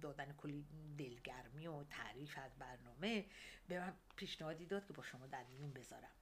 دادن 0.01 0.33
کلی 0.33 0.65
دلگرمی 0.97 1.67
و 1.67 1.83
تعریف 1.83 2.37
از 2.37 2.55
برنامه 2.59 3.25
به 3.67 3.79
من 3.79 3.93
پیشنهادی 4.15 4.65
داد 4.65 4.85
که 4.87 4.93
با 4.93 5.03
شما 5.03 5.27
در 5.27 5.43
میون 5.43 5.73
بذارم. 5.73 6.15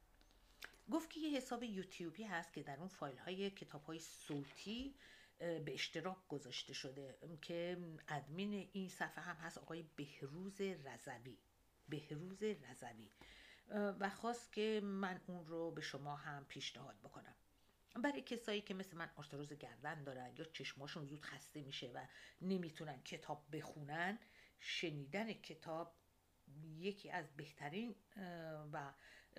گفت 0.91 1.09
که 1.09 1.19
یه 1.19 1.37
حساب 1.37 1.63
یوتیوبی 1.63 2.23
هست 2.23 2.53
که 2.53 2.63
در 2.63 2.77
اون 2.77 2.87
فایل 2.87 3.17
های 3.17 3.49
کتاب 3.49 3.83
های 3.83 3.99
صوتی 3.99 4.95
به 5.39 5.73
اشتراک 5.73 6.27
گذاشته 6.27 6.73
شده 6.73 7.17
که 7.41 7.77
ادمین 8.07 8.69
این 8.73 8.89
صفحه 8.89 9.23
هم 9.23 9.35
هست 9.35 9.57
آقای 9.57 9.83
بهروز 9.95 10.61
رزوی 10.61 11.37
بهروز 11.89 12.43
رزوی 12.43 13.11
و 13.69 14.09
خواست 14.09 14.53
که 14.53 14.81
من 14.83 15.21
اون 15.27 15.45
رو 15.45 15.71
به 15.71 15.81
شما 15.81 16.15
هم 16.15 16.45
پیشنهاد 16.45 16.99
بکنم. 17.03 17.35
برای 18.03 18.21
کسایی 18.21 18.61
که 18.61 18.73
مثل 18.73 18.97
من 18.97 19.09
آرتروز 19.15 19.53
گردن 19.53 20.03
دارن 20.03 20.35
یا 20.37 20.45
چشماشون 20.45 21.05
زود 21.05 21.21
خسته 21.21 21.61
میشه 21.61 21.91
و 21.91 22.05
نمی‌تونن 22.41 23.01
کتاب 23.03 23.45
بخونن 23.51 24.19
شنیدن 24.59 25.33
کتاب 25.33 25.95
یکی 26.77 27.09
از 27.09 27.35
بهترین 27.37 27.95
و 28.73 28.93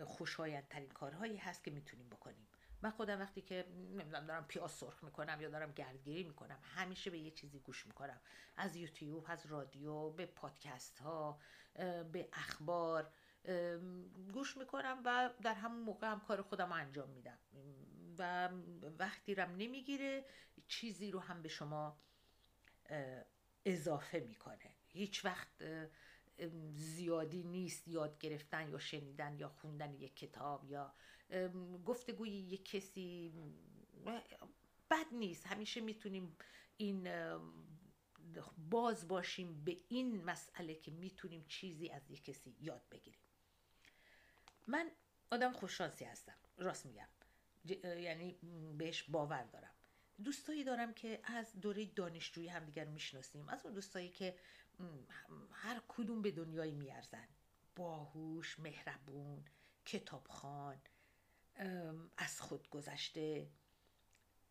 خوشایندترین 0.05 0.89
کارهایی 0.89 1.37
هست 1.37 1.65
که 1.65 1.71
می‌تونیم 1.71 2.09
بکنیم. 2.09 2.49
من 2.85 2.91
خودم 2.91 3.21
وقتی 3.21 3.41
که 3.41 3.67
نمی‌دونم 3.71 4.27
دارم 4.27 4.45
پیاز 4.47 4.71
سرخ 4.71 5.05
می‌کنم 5.05 5.41
یا 5.41 5.49
دارم 5.49 5.73
گردگیری 5.73 6.25
می‌کنم 6.25 6.59
همیشه 6.63 7.11
به 7.11 7.19
یه 7.19 7.31
چیزی 7.31 7.59
گوش 7.59 7.87
می‌کنم. 7.87 8.21
از 8.57 8.77
یوتیوب 8.77 9.25
از 9.29 9.47
رادیو 9.47 10.11
به 10.11 10.27
پادکست 10.27 10.99
ها 10.99 11.39
به 12.13 12.29
اخبار 12.33 13.13
گوش 14.33 14.57
می‌کنم 14.57 15.03
و 15.05 15.31
در 15.43 15.55
همون 15.55 15.83
موقع 15.83 16.07
هم 16.07 16.21
کار 16.21 16.43
خودم 16.43 16.73
انجام 16.73 17.09
میدم. 17.11 17.39
و 18.19 18.49
وقتی 18.99 19.35
رم 19.35 19.51
نمی‌گیره 19.51 20.25
چیزی 20.67 21.11
رو 21.11 21.21
هم 21.21 21.43
به 21.43 21.49
شما 21.49 21.99
اضافه 23.65 24.21
می‌کنه. 24.21 24.71
هیچ 24.89 25.25
وقت 25.25 25.49
زیادی 26.73 27.43
نیست 27.43 27.89
یاد 27.89 28.19
گرفتن 28.19 28.71
یا 28.71 28.79
شنیدن 28.79 29.39
یا 29.39 29.49
خوندن 29.49 29.95
یک 29.95 30.17
کتاب 30.17 30.65
یا 30.65 30.95
گفتگوی 31.85 32.31
یک 32.31 32.71
کسی 32.71 33.33
بد 34.91 35.07
نیست. 35.13 35.47
همیشه 35.47 35.81
می‌تونیم 35.81 36.37
این 36.77 37.09
باز 38.71 39.09
باشیم 39.09 39.65
به 39.65 39.77
این 39.89 40.25
مسئله 40.25 40.75
که 40.75 40.91
می‌تونیم 40.91 41.45
چیزی 41.49 41.91
از 41.91 42.11
یک 42.11 42.25
کسی 42.25 42.57
یاد 42.61 42.83
بگیریم. 42.91 43.21
من 44.67 44.91
آدم 45.31 45.53
خوششانسی 45.53 46.05
هستم. 46.05 46.37
راست 46.57 46.87
میگم. 46.87 47.09
یعنی 47.83 48.39
بهش 48.79 49.03
باور 49.03 49.43
دارم. 49.45 49.75
دوستایی 50.25 50.65
دارم 50.65 50.95
که 50.95 51.21
از 51.25 51.61
دوره 51.61 51.87
دانشجویی 51.87 52.49
هم 52.49 52.65
دیگر 52.65 52.85
می‌شناسیم. 52.85 53.49
از 53.49 53.65
اون 53.65 53.75
دوستایی 53.75 54.09
که 54.09 54.39
هر 55.51 55.83
کدوم 55.89 56.23
به 56.23 56.31
دنیای 56.31 56.73
میارزن. 56.73 57.29
باهوش 57.77 58.59
مهربون 58.59 59.45
کتابخان 59.85 60.81
از 62.17 62.41
خود 62.41 62.71
گذشته. 62.71 63.49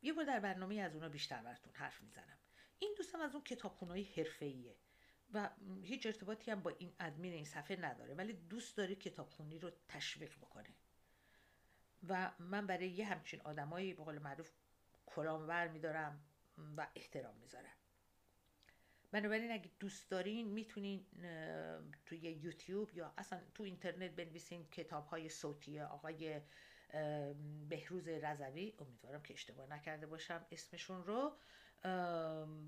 یه 0.02 0.13
بار 0.13 0.26
در 0.26 0.39
برنامه 0.39 0.76
از 0.76 0.96
اونا 0.96 1.10
بیشتر 1.10 1.42
براتون 1.42 1.74
حرف 1.76 2.02
می‌زنم. 2.02 2.38
این 2.80 2.94
دوستم 2.98 3.22
از 3.22 3.36
اون 3.36 3.44
کتابخونهای 3.44 4.04
حرفه‌ایه 4.04 4.76
و 5.34 5.50
هیچ 5.84 6.06
ارتباطی 6.06 6.52
هم 6.52 6.62
با 6.62 6.70
این 6.70 6.94
ادمین 7.00 7.34
این 7.34 7.46
صفحه 7.46 7.78
نداره 7.78 8.13
ولی 8.13 8.34
دوست 8.34 8.78
داره 8.78 8.96
کتابخونی 8.96 9.60
رو 9.60 9.72
تشویق 9.88 10.38
بکنه. 10.38 10.70
و 12.08 12.32
من 12.39 12.68
برای 12.68 12.89
یه 12.89 13.06
همچین 13.06 13.42
آدمایی 13.42 13.94
به 13.94 14.04
قول 14.04 14.20
معروف 14.20 14.52
کلاه 15.06 15.71
برمیدارم 15.71 16.23
و 16.78 16.88
احترام 16.96 17.36
می‌ذارم. 17.36 17.74
بنابراین 19.12 19.52
اگه 19.52 19.72
دوست 19.80 20.10
دارین 20.10 20.48
می‌تونین 20.48 21.06
توی 22.06 22.20
یوتیوب 22.20 22.94
یا 22.94 23.13
اصلا 23.18 23.42
تو 23.54 23.63
اینترنت 23.63 24.12
بنویسین 24.12 24.68
کتاب 24.70 25.08
های 25.08 25.30
صوتی 25.30 25.80
آقای 25.80 26.42
بهروز 27.69 28.08
رضوی 28.08 28.73
امیدوارم 28.79 29.21
که 29.21 29.34
اشتباه 29.34 29.69
نکرده 29.69 30.08
باشم 30.08 30.45
اسمشون 30.51 31.03
رو. 31.03 31.38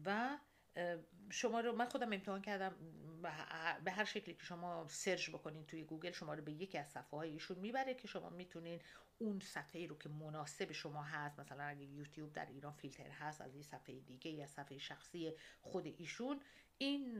و 0.05 0.37
شما 1.29 1.59
رو 1.59 1.71
من 1.71 1.85
خودم 1.85 2.13
امتحان 2.13 2.41
کردم. 2.41 2.75
به 3.83 3.91
هر 3.91 4.05
شکلی 4.05 4.33
که 4.35 4.43
شما 4.43 4.85
search 4.89 5.29
بکنین 5.29 5.65
توی 5.65 5.83
گوگل 5.83 6.11
شما 6.11 6.33
رو 6.33 6.43
به 6.43 6.51
یکی 6.51 6.77
از 6.77 6.87
صفحه 6.87 7.09
های 7.09 7.31
ایشون 7.31 7.59
می‌بره 7.59 7.93
که 7.93 8.07
شما 8.07 8.29
می‌تونین 8.29 8.81
اون 9.17 9.39
صفحه 9.39 9.81
ای 9.81 9.87
رو 9.87 9.97
که 9.97 10.09
مناسب 10.09 10.71
شما 10.71 11.03
هست 11.03 11.39
مثلا 11.39 11.63
اگه 11.63 11.83
یوتیوب 11.83 12.33
در 12.33 12.45
ایران 12.45 12.73
فیلتر 12.73 13.09
هست 13.09 13.41
از 13.41 13.53
این 13.53 13.63
صفحه 13.63 13.99
دیگه 13.99 14.31
یا 14.31 14.47
صفحه 14.47 14.77
شخصی 14.77 15.33
خود 15.61 15.85
ایشون 15.97 16.41
این 16.77 17.17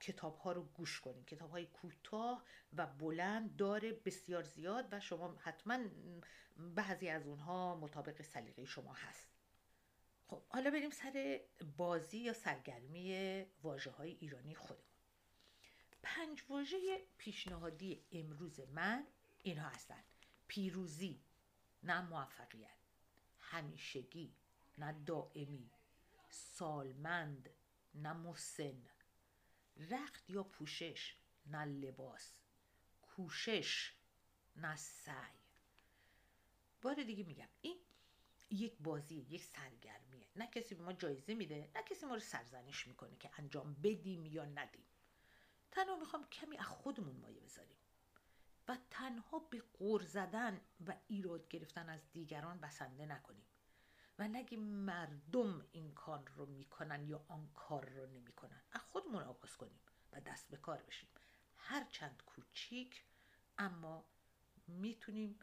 کتاب 0.00 0.36
ها 0.38 0.52
رو 0.52 0.62
گوش 0.62 1.00
کنین. 1.00 1.24
کتاب 1.24 1.50
های 1.50 1.66
کوتاه 1.66 2.44
و 2.76 2.86
بلند 2.86 3.56
داره 3.56 3.92
بسیار 3.92 4.42
زیاد 4.42 4.88
و 4.92 5.00
شما 5.00 5.36
حتما 5.40 5.78
بعضی 6.56 7.08
از 7.08 7.26
اونها 7.26 7.76
مطابق 7.76 8.22
سلیقه 8.22 8.64
شما 8.64 8.92
هست. 8.92 9.28
خب 10.26 10.42
حالا 10.48 10.70
بریم 10.70 10.90
سر 10.90 11.40
بازی 11.76 12.18
یا 12.18 12.32
سرگرمی 12.32 13.44
واجه 13.62 13.90
های 13.90 14.10
ایرانی 14.10 14.54
خودمون. 14.54 14.84
پنج 16.02 16.44
واژه 16.48 16.78
پیشنهادی 17.18 18.04
امروز 18.12 18.60
من 18.60 19.06
اینها 19.42 19.68
هستند 19.68 20.04
پیروزی 20.48 21.20
نه 21.82 22.00
موفقیت. 22.00 22.70
همیشگی 23.40 24.34
نه 24.78 24.92
دائمی. 25.06 25.70
سالمند 26.30 27.50
نه 27.94 28.12
مسن 28.12 28.82
رخت 29.76 30.30
یا 30.30 30.42
پوشش 30.42 31.16
نه 31.46 31.64
لباس. 31.64 32.34
کوشش 33.02 33.92
نه 34.56 34.76
سعی. 34.76 35.38
بار 36.82 36.94
دیگه 36.94 37.24
میگم 37.24 37.48
این 37.60 37.78
یک 38.50 38.76
بازی 38.80 39.14
یک 39.14 39.44
سرگرمیه. 39.44 40.26
نه 40.36 40.46
کسی 40.46 40.74
به 40.74 40.82
ما 40.82 40.92
جایزه 40.92 41.34
میده 41.34 41.70
نه 41.74 41.82
کسی 41.82 42.06
ما 42.06 42.14
رو 42.14 42.20
سرزنش 42.20 42.86
می‌کنه 42.86 43.16
که 43.16 43.30
انجام 43.38 43.74
بدیم 43.74 44.26
یا 44.26 44.44
ندیم. 44.44 44.84
تنها 45.70 45.96
می‌خوام 45.96 46.28
کمی 46.28 46.58
از 46.58 46.66
خودمون 46.66 47.16
مایه 47.16 47.40
بذاریم. 47.40 47.76
و 48.68 48.78
تنها 48.90 49.38
به 49.38 49.62
قور 49.78 50.02
زدن 50.02 50.60
و 50.86 50.94
ایراد 51.08 51.48
گرفتن 51.48 51.88
از 51.88 52.00
دیگران 52.12 52.60
بسنده 52.60 53.06
نکنیم. 53.06 53.44
و 54.18 54.28
نگیم 54.28 54.60
مردم 54.60 55.66
این 55.72 55.92
کار 55.94 56.28
رو 56.36 56.46
می‌کنن 56.46 57.08
یا 57.08 57.24
آن 57.28 57.48
کار 57.54 57.88
رو 57.88 58.06
نمی‌کنن. 58.06 58.62
از 58.72 58.80
خودمون 58.80 59.22
آغاز 59.22 59.56
کنیم 59.56 59.80
و 60.12 60.20
دست 60.20 60.48
به 60.48 60.56
کار 60.56 60.82
بشیم. 60.82 61.08
هر 61.56 61.84
چند 61.84 62.22
کوچیک 62.26 63.04
اما 63.58 64.04
می‌تونیم 64.68 65.38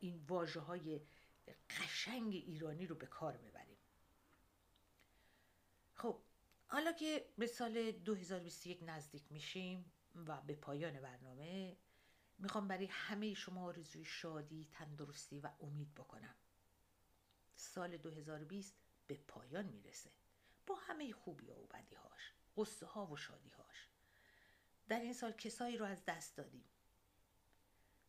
این 0.00 0.24
واجه 0.28 0.60
های 0.60 1.00
قشنگ 1.70 2.34
ایرانی 2.34 2.86
رو 2.86 2.94
به 2.94 3.06
کار 3.06 3.36
ببریم. 3.36 3.78
خب 5.94 6.22
حالا 6.66 6.92
که 6.92 7.28
به 7.38 7.46
سال 7.46 7.92
2021 7.92 8.82
نزدیک 8.82 9.32
میشیم 9.32 9.92
و 10.14 10.40
به 10.40 10.54
پایان 10.54 11.00
برنامه 11.00 11.76
می‌خوام 12.38 12.68
برای 12.68 12.88
همه 12.90 13.34
شما 13.34 13.64
آرزوی 13.64 14.04
شادی، 14.04 14.68
تندرستی 14.72 15.40
و 15.40 15.50
امید 15.60 15.94
بکنم. 15.94 16.34
سال 17.60 17.96
2020 17.96 18.74
به 19.06 19.14
پایان 19.14 19.64
می‌رسه. 19.64 20.10
با 20.66 20.74
همه 20.74 21.12
خوبی 21.12 21.50
ها 21.50 21.60
و 21.60 21.66
بدی 21.66 21.94
هاش 21.94 22.34
قصه 22.56 22.86
ها 22.86 23.06
و 23.06 23.16
شادی 23.16 23.50
هاش. 23.50 23.88
در 24.88 25.00
این 25.00 25.12
سال 25.12 25.32
کسایی 25.32 25.76
رو 25.76 25.84
از 25.84 26.04
دست 26.04 26.36
دادیم 26.36 26.64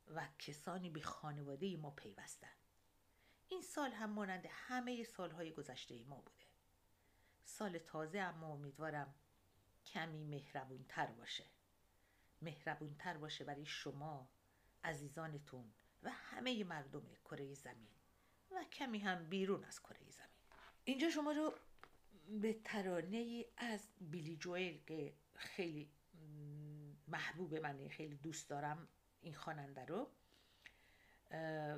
و 0.08 0.28
کسانی 0.40 0.90
به 0.90 1.02
خانواده 1.02 1.78
ما 1.78 1.92
پیوستن. 1.92 2.54
این 3.50 3.62
سال 3.62 3.92
هم 3.92 4.10
مانند 4.10 4.46
همه 4.50 5.04
سالهای 5.04 5.52
گذشته 5.52 6.04
ما 6.04 6.16
بوده. 6.16 6.46
سال 7.44 7.78
تازه 7.78 8.20
اما 8.20 8.48
امیدوارم 8.48 9.16
کمی 9.86 10.24
مهربون 10.24 10.86
تر 10.90 11.06
باشه. 11.06 11.46
مهربون 12.42 12.96
تر 12.96 13.18
باشه 13.18 13.44
برای 13.44 13.66
شما 13.66 14.30
عزیزانتون 14.84 15.74
و 16.04 16.12
همه 16.12 16.64
مردم 16.64 17.14
کره 17.26 17.54
زمین. 17.54 18.01
و 18.56 18.64
کمی 18.64 19.00
هم 19.00 19.30
بیرون 19.30 19.64
از 19.64 19.80
کره 19.80 20.10
زمین. 20.10 20.30
اینجا 20.84 21.10
شما 21.10 21.32
رو 21.32 21.54
به 22.42 22.54
ترانه 22.64 23.18
ای 23.18 23.46
از 23.58 23.88
بیلی 24.02 24.38
جویل 24.38 24.84
که 24.88 25.14
خیلی 25.36 25.90
محبوب 27.08 27.56
منه 27.56 27.90
خیلی 27.90 28.16
دوست 28.16 28.50
دارم 28.50 28.88
این 29.22 29.34
خواننده 29.34 29.86
رو 29.86 30.12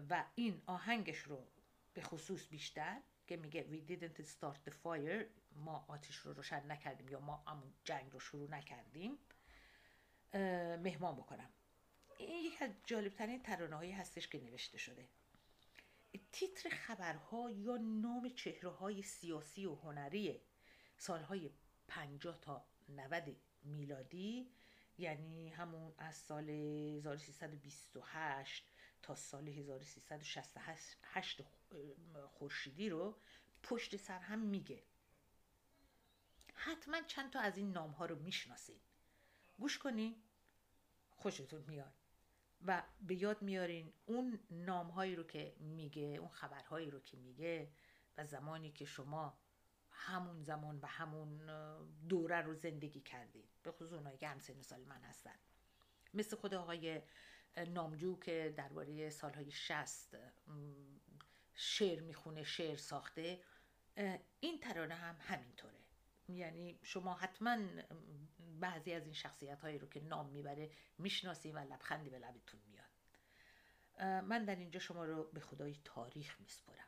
و 0.10 0.26
این 0.36 0.62
آهنگش 0.66 1.18
رو 1.18 1.48
به 1.94 2.02
خصوص 2.02 2.48
بیشتر 2.48 3.02
که 3.28 3.38
میگه 3.38 3.68
we 3.72 3.90
didn't 3.92 4.26
start 4.26 4.70
the 4.70 4.74
fire 4.84 5.26
ما 5.56 5.86
آتیش 5.88 6.16
رو 6.16 6.34
روشن 6.34 6.72
نکردیم 6.72 7.10
یا 7.10 7.20
ما 7.20 7.44
همون 7.48 7.74
جنگ 7.84 8.12
رو 8.12 8.20
شروع 8.20 8.50
نکردیم. 8.50 9.18
مهمان 10.84 11.16
بکنم. 11.16 11.50
این 12.18 12.46
یک 12.46 12.62
از 12.62 12.70
جالبترین 12.86 13.44
ترانه 13.44 13.76
هایی 13.76 13.92
هستش 13.92 14.28
که 14.28 14.44
نوشته 14.44 14.78
شده. 14.78 15.08
تیتر 16.32 16.70
خبرها 16.70 17.52
یا 17.52 17.78
نام 17.78 18.30
چهره 18.30 18.70
های 18.70 19.02
سیاسی 19.02 19.66
و 19.66 19.76
هنری 19.76 20.42
سالهای 20.98 21.50
50 21.88 22.40
تا 22.42 22.66
90 22.90 23.36
میلادی 23.64 24.52
یعنی 24.98 25.50
همون 25.50 25.94
از 25.98 26.16
سال 26.16 26.50
1328 26.50 28.72
تا 29.02 29.16
سال 29.16 29.50
1368 29.50 31.42
خورشیدی 32.28 32.90
رو 32.90 33.18
پشت 33.64 33.98
سر 33.98 34.20
هم 34.20 34.40
میگه. 34.40 34.84
حتما 36.54 37.02
چند 37.02 37.32
تا 37.32 37.40
از 37.40 37.58
این 37.58 37.72
نام 37.72 37.92
ها 37.92 38.06
رو 38.06 38.20
می‌شناسین. 38.20 38.80
گوش 39.60 39.78
کنین. 39.78 40.24
خوشتون 41.12 41.64
میاد. 41.68 42.03
و 42.66 42.84
به 43.02 43.16
یاد 43.16 43.42
میارین 43.42 43.94
اون 44.06 44.40
نام 44.52 44.90
هایی 44.90 45.16
رو 45.16 45.24
که 45.24 45.56
میگه 45.60 46.02
اون 46.02 46.30
خبرهایی 46.30 46.92
رو 46.92 47.00
که 47.00 47.18
میگه 47.18 47.72
و 48.18 48.26
زمانی 48.26 48.72
که 48.72 48.86
شما 48.86 49.38
همون 49.90 50.42
زمان 50.42 50.80
و 50.82 50.86
همون 50.86 51.52
دوره 52.10 52.42
رو 52.42 52.54
زندگی 52.54 53.02
کردید 53.02 53.50
به 53.64 53.72
خصوص 53.72 53.94
اونایی 53.94 54.18
که 54.18 54.28
همسن 54.28 54.62
سال 54.62 54.84
من 54.84 55.02
هستن. 55.02 55.36
مثل 56.14 56.36
خود 56.36 56.54
آقای 56.54 57.02
نامجو 57.68 58.20
که 58.20 58.54
درباره 58.58 59.10
سالهای 59.10 59.52
شست 59.52 60.18
شعر 61.54 62.02
می‌خونه 62.02 62.44
شعر 62.44 62.78
ساخته. 62.78 63.42
این 64.40 64.60
ترانه 64.60 64.96
هم 64.96 65.18
همینطوره. 65.20 65.83
یعنی 66.28 66.80
شما 66.84 67.14
حتما 67.14 67.58
بعضی 68.60 68.94
از 68.94 69.04
این 69.04 69.14
شخصیت 69.14 69.62
هایی 69.62 69.78
رو 69.78 69.88
که 69.88 70.02
نام 70.02 70.30
می‌بره 70.30 70.72
می‌شناسی 70.98 71.52
و 71.52 71.60
لبخندی 71.60 72.10
به 72.10 72.20
لبتون 72.20 72.60
میاد. 72.68 72.90
من 74.24 74.46
در 74.46 74.56
اینجا 74.56 74.80
شما 74.80 75.06
رو 75.06 75.24
به 75.24 75.40
خدای 75.40 75.78
تاریخ 75.84 76.42
میسپرم. 76.42 76.88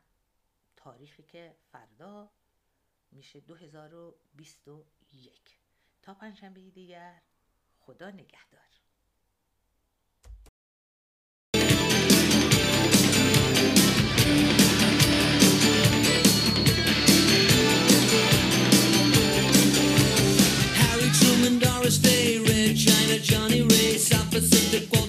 تاریخی 0.76 1.22
که 1.22 1.56
فردا 1.72 2.30
میشه 3.12 3.40
2021 3.40 5.58
تا 6.02 6.14
پنجشنبه 6.14 6.70
دیگر 6.70 7.22
خدا 7.78 8.10
نگهدار. 8.10 8.85
Johnny 23.22 23.62
Ray, 23.62 23.96
opposite 24.12 24.70
the 24.72 25.05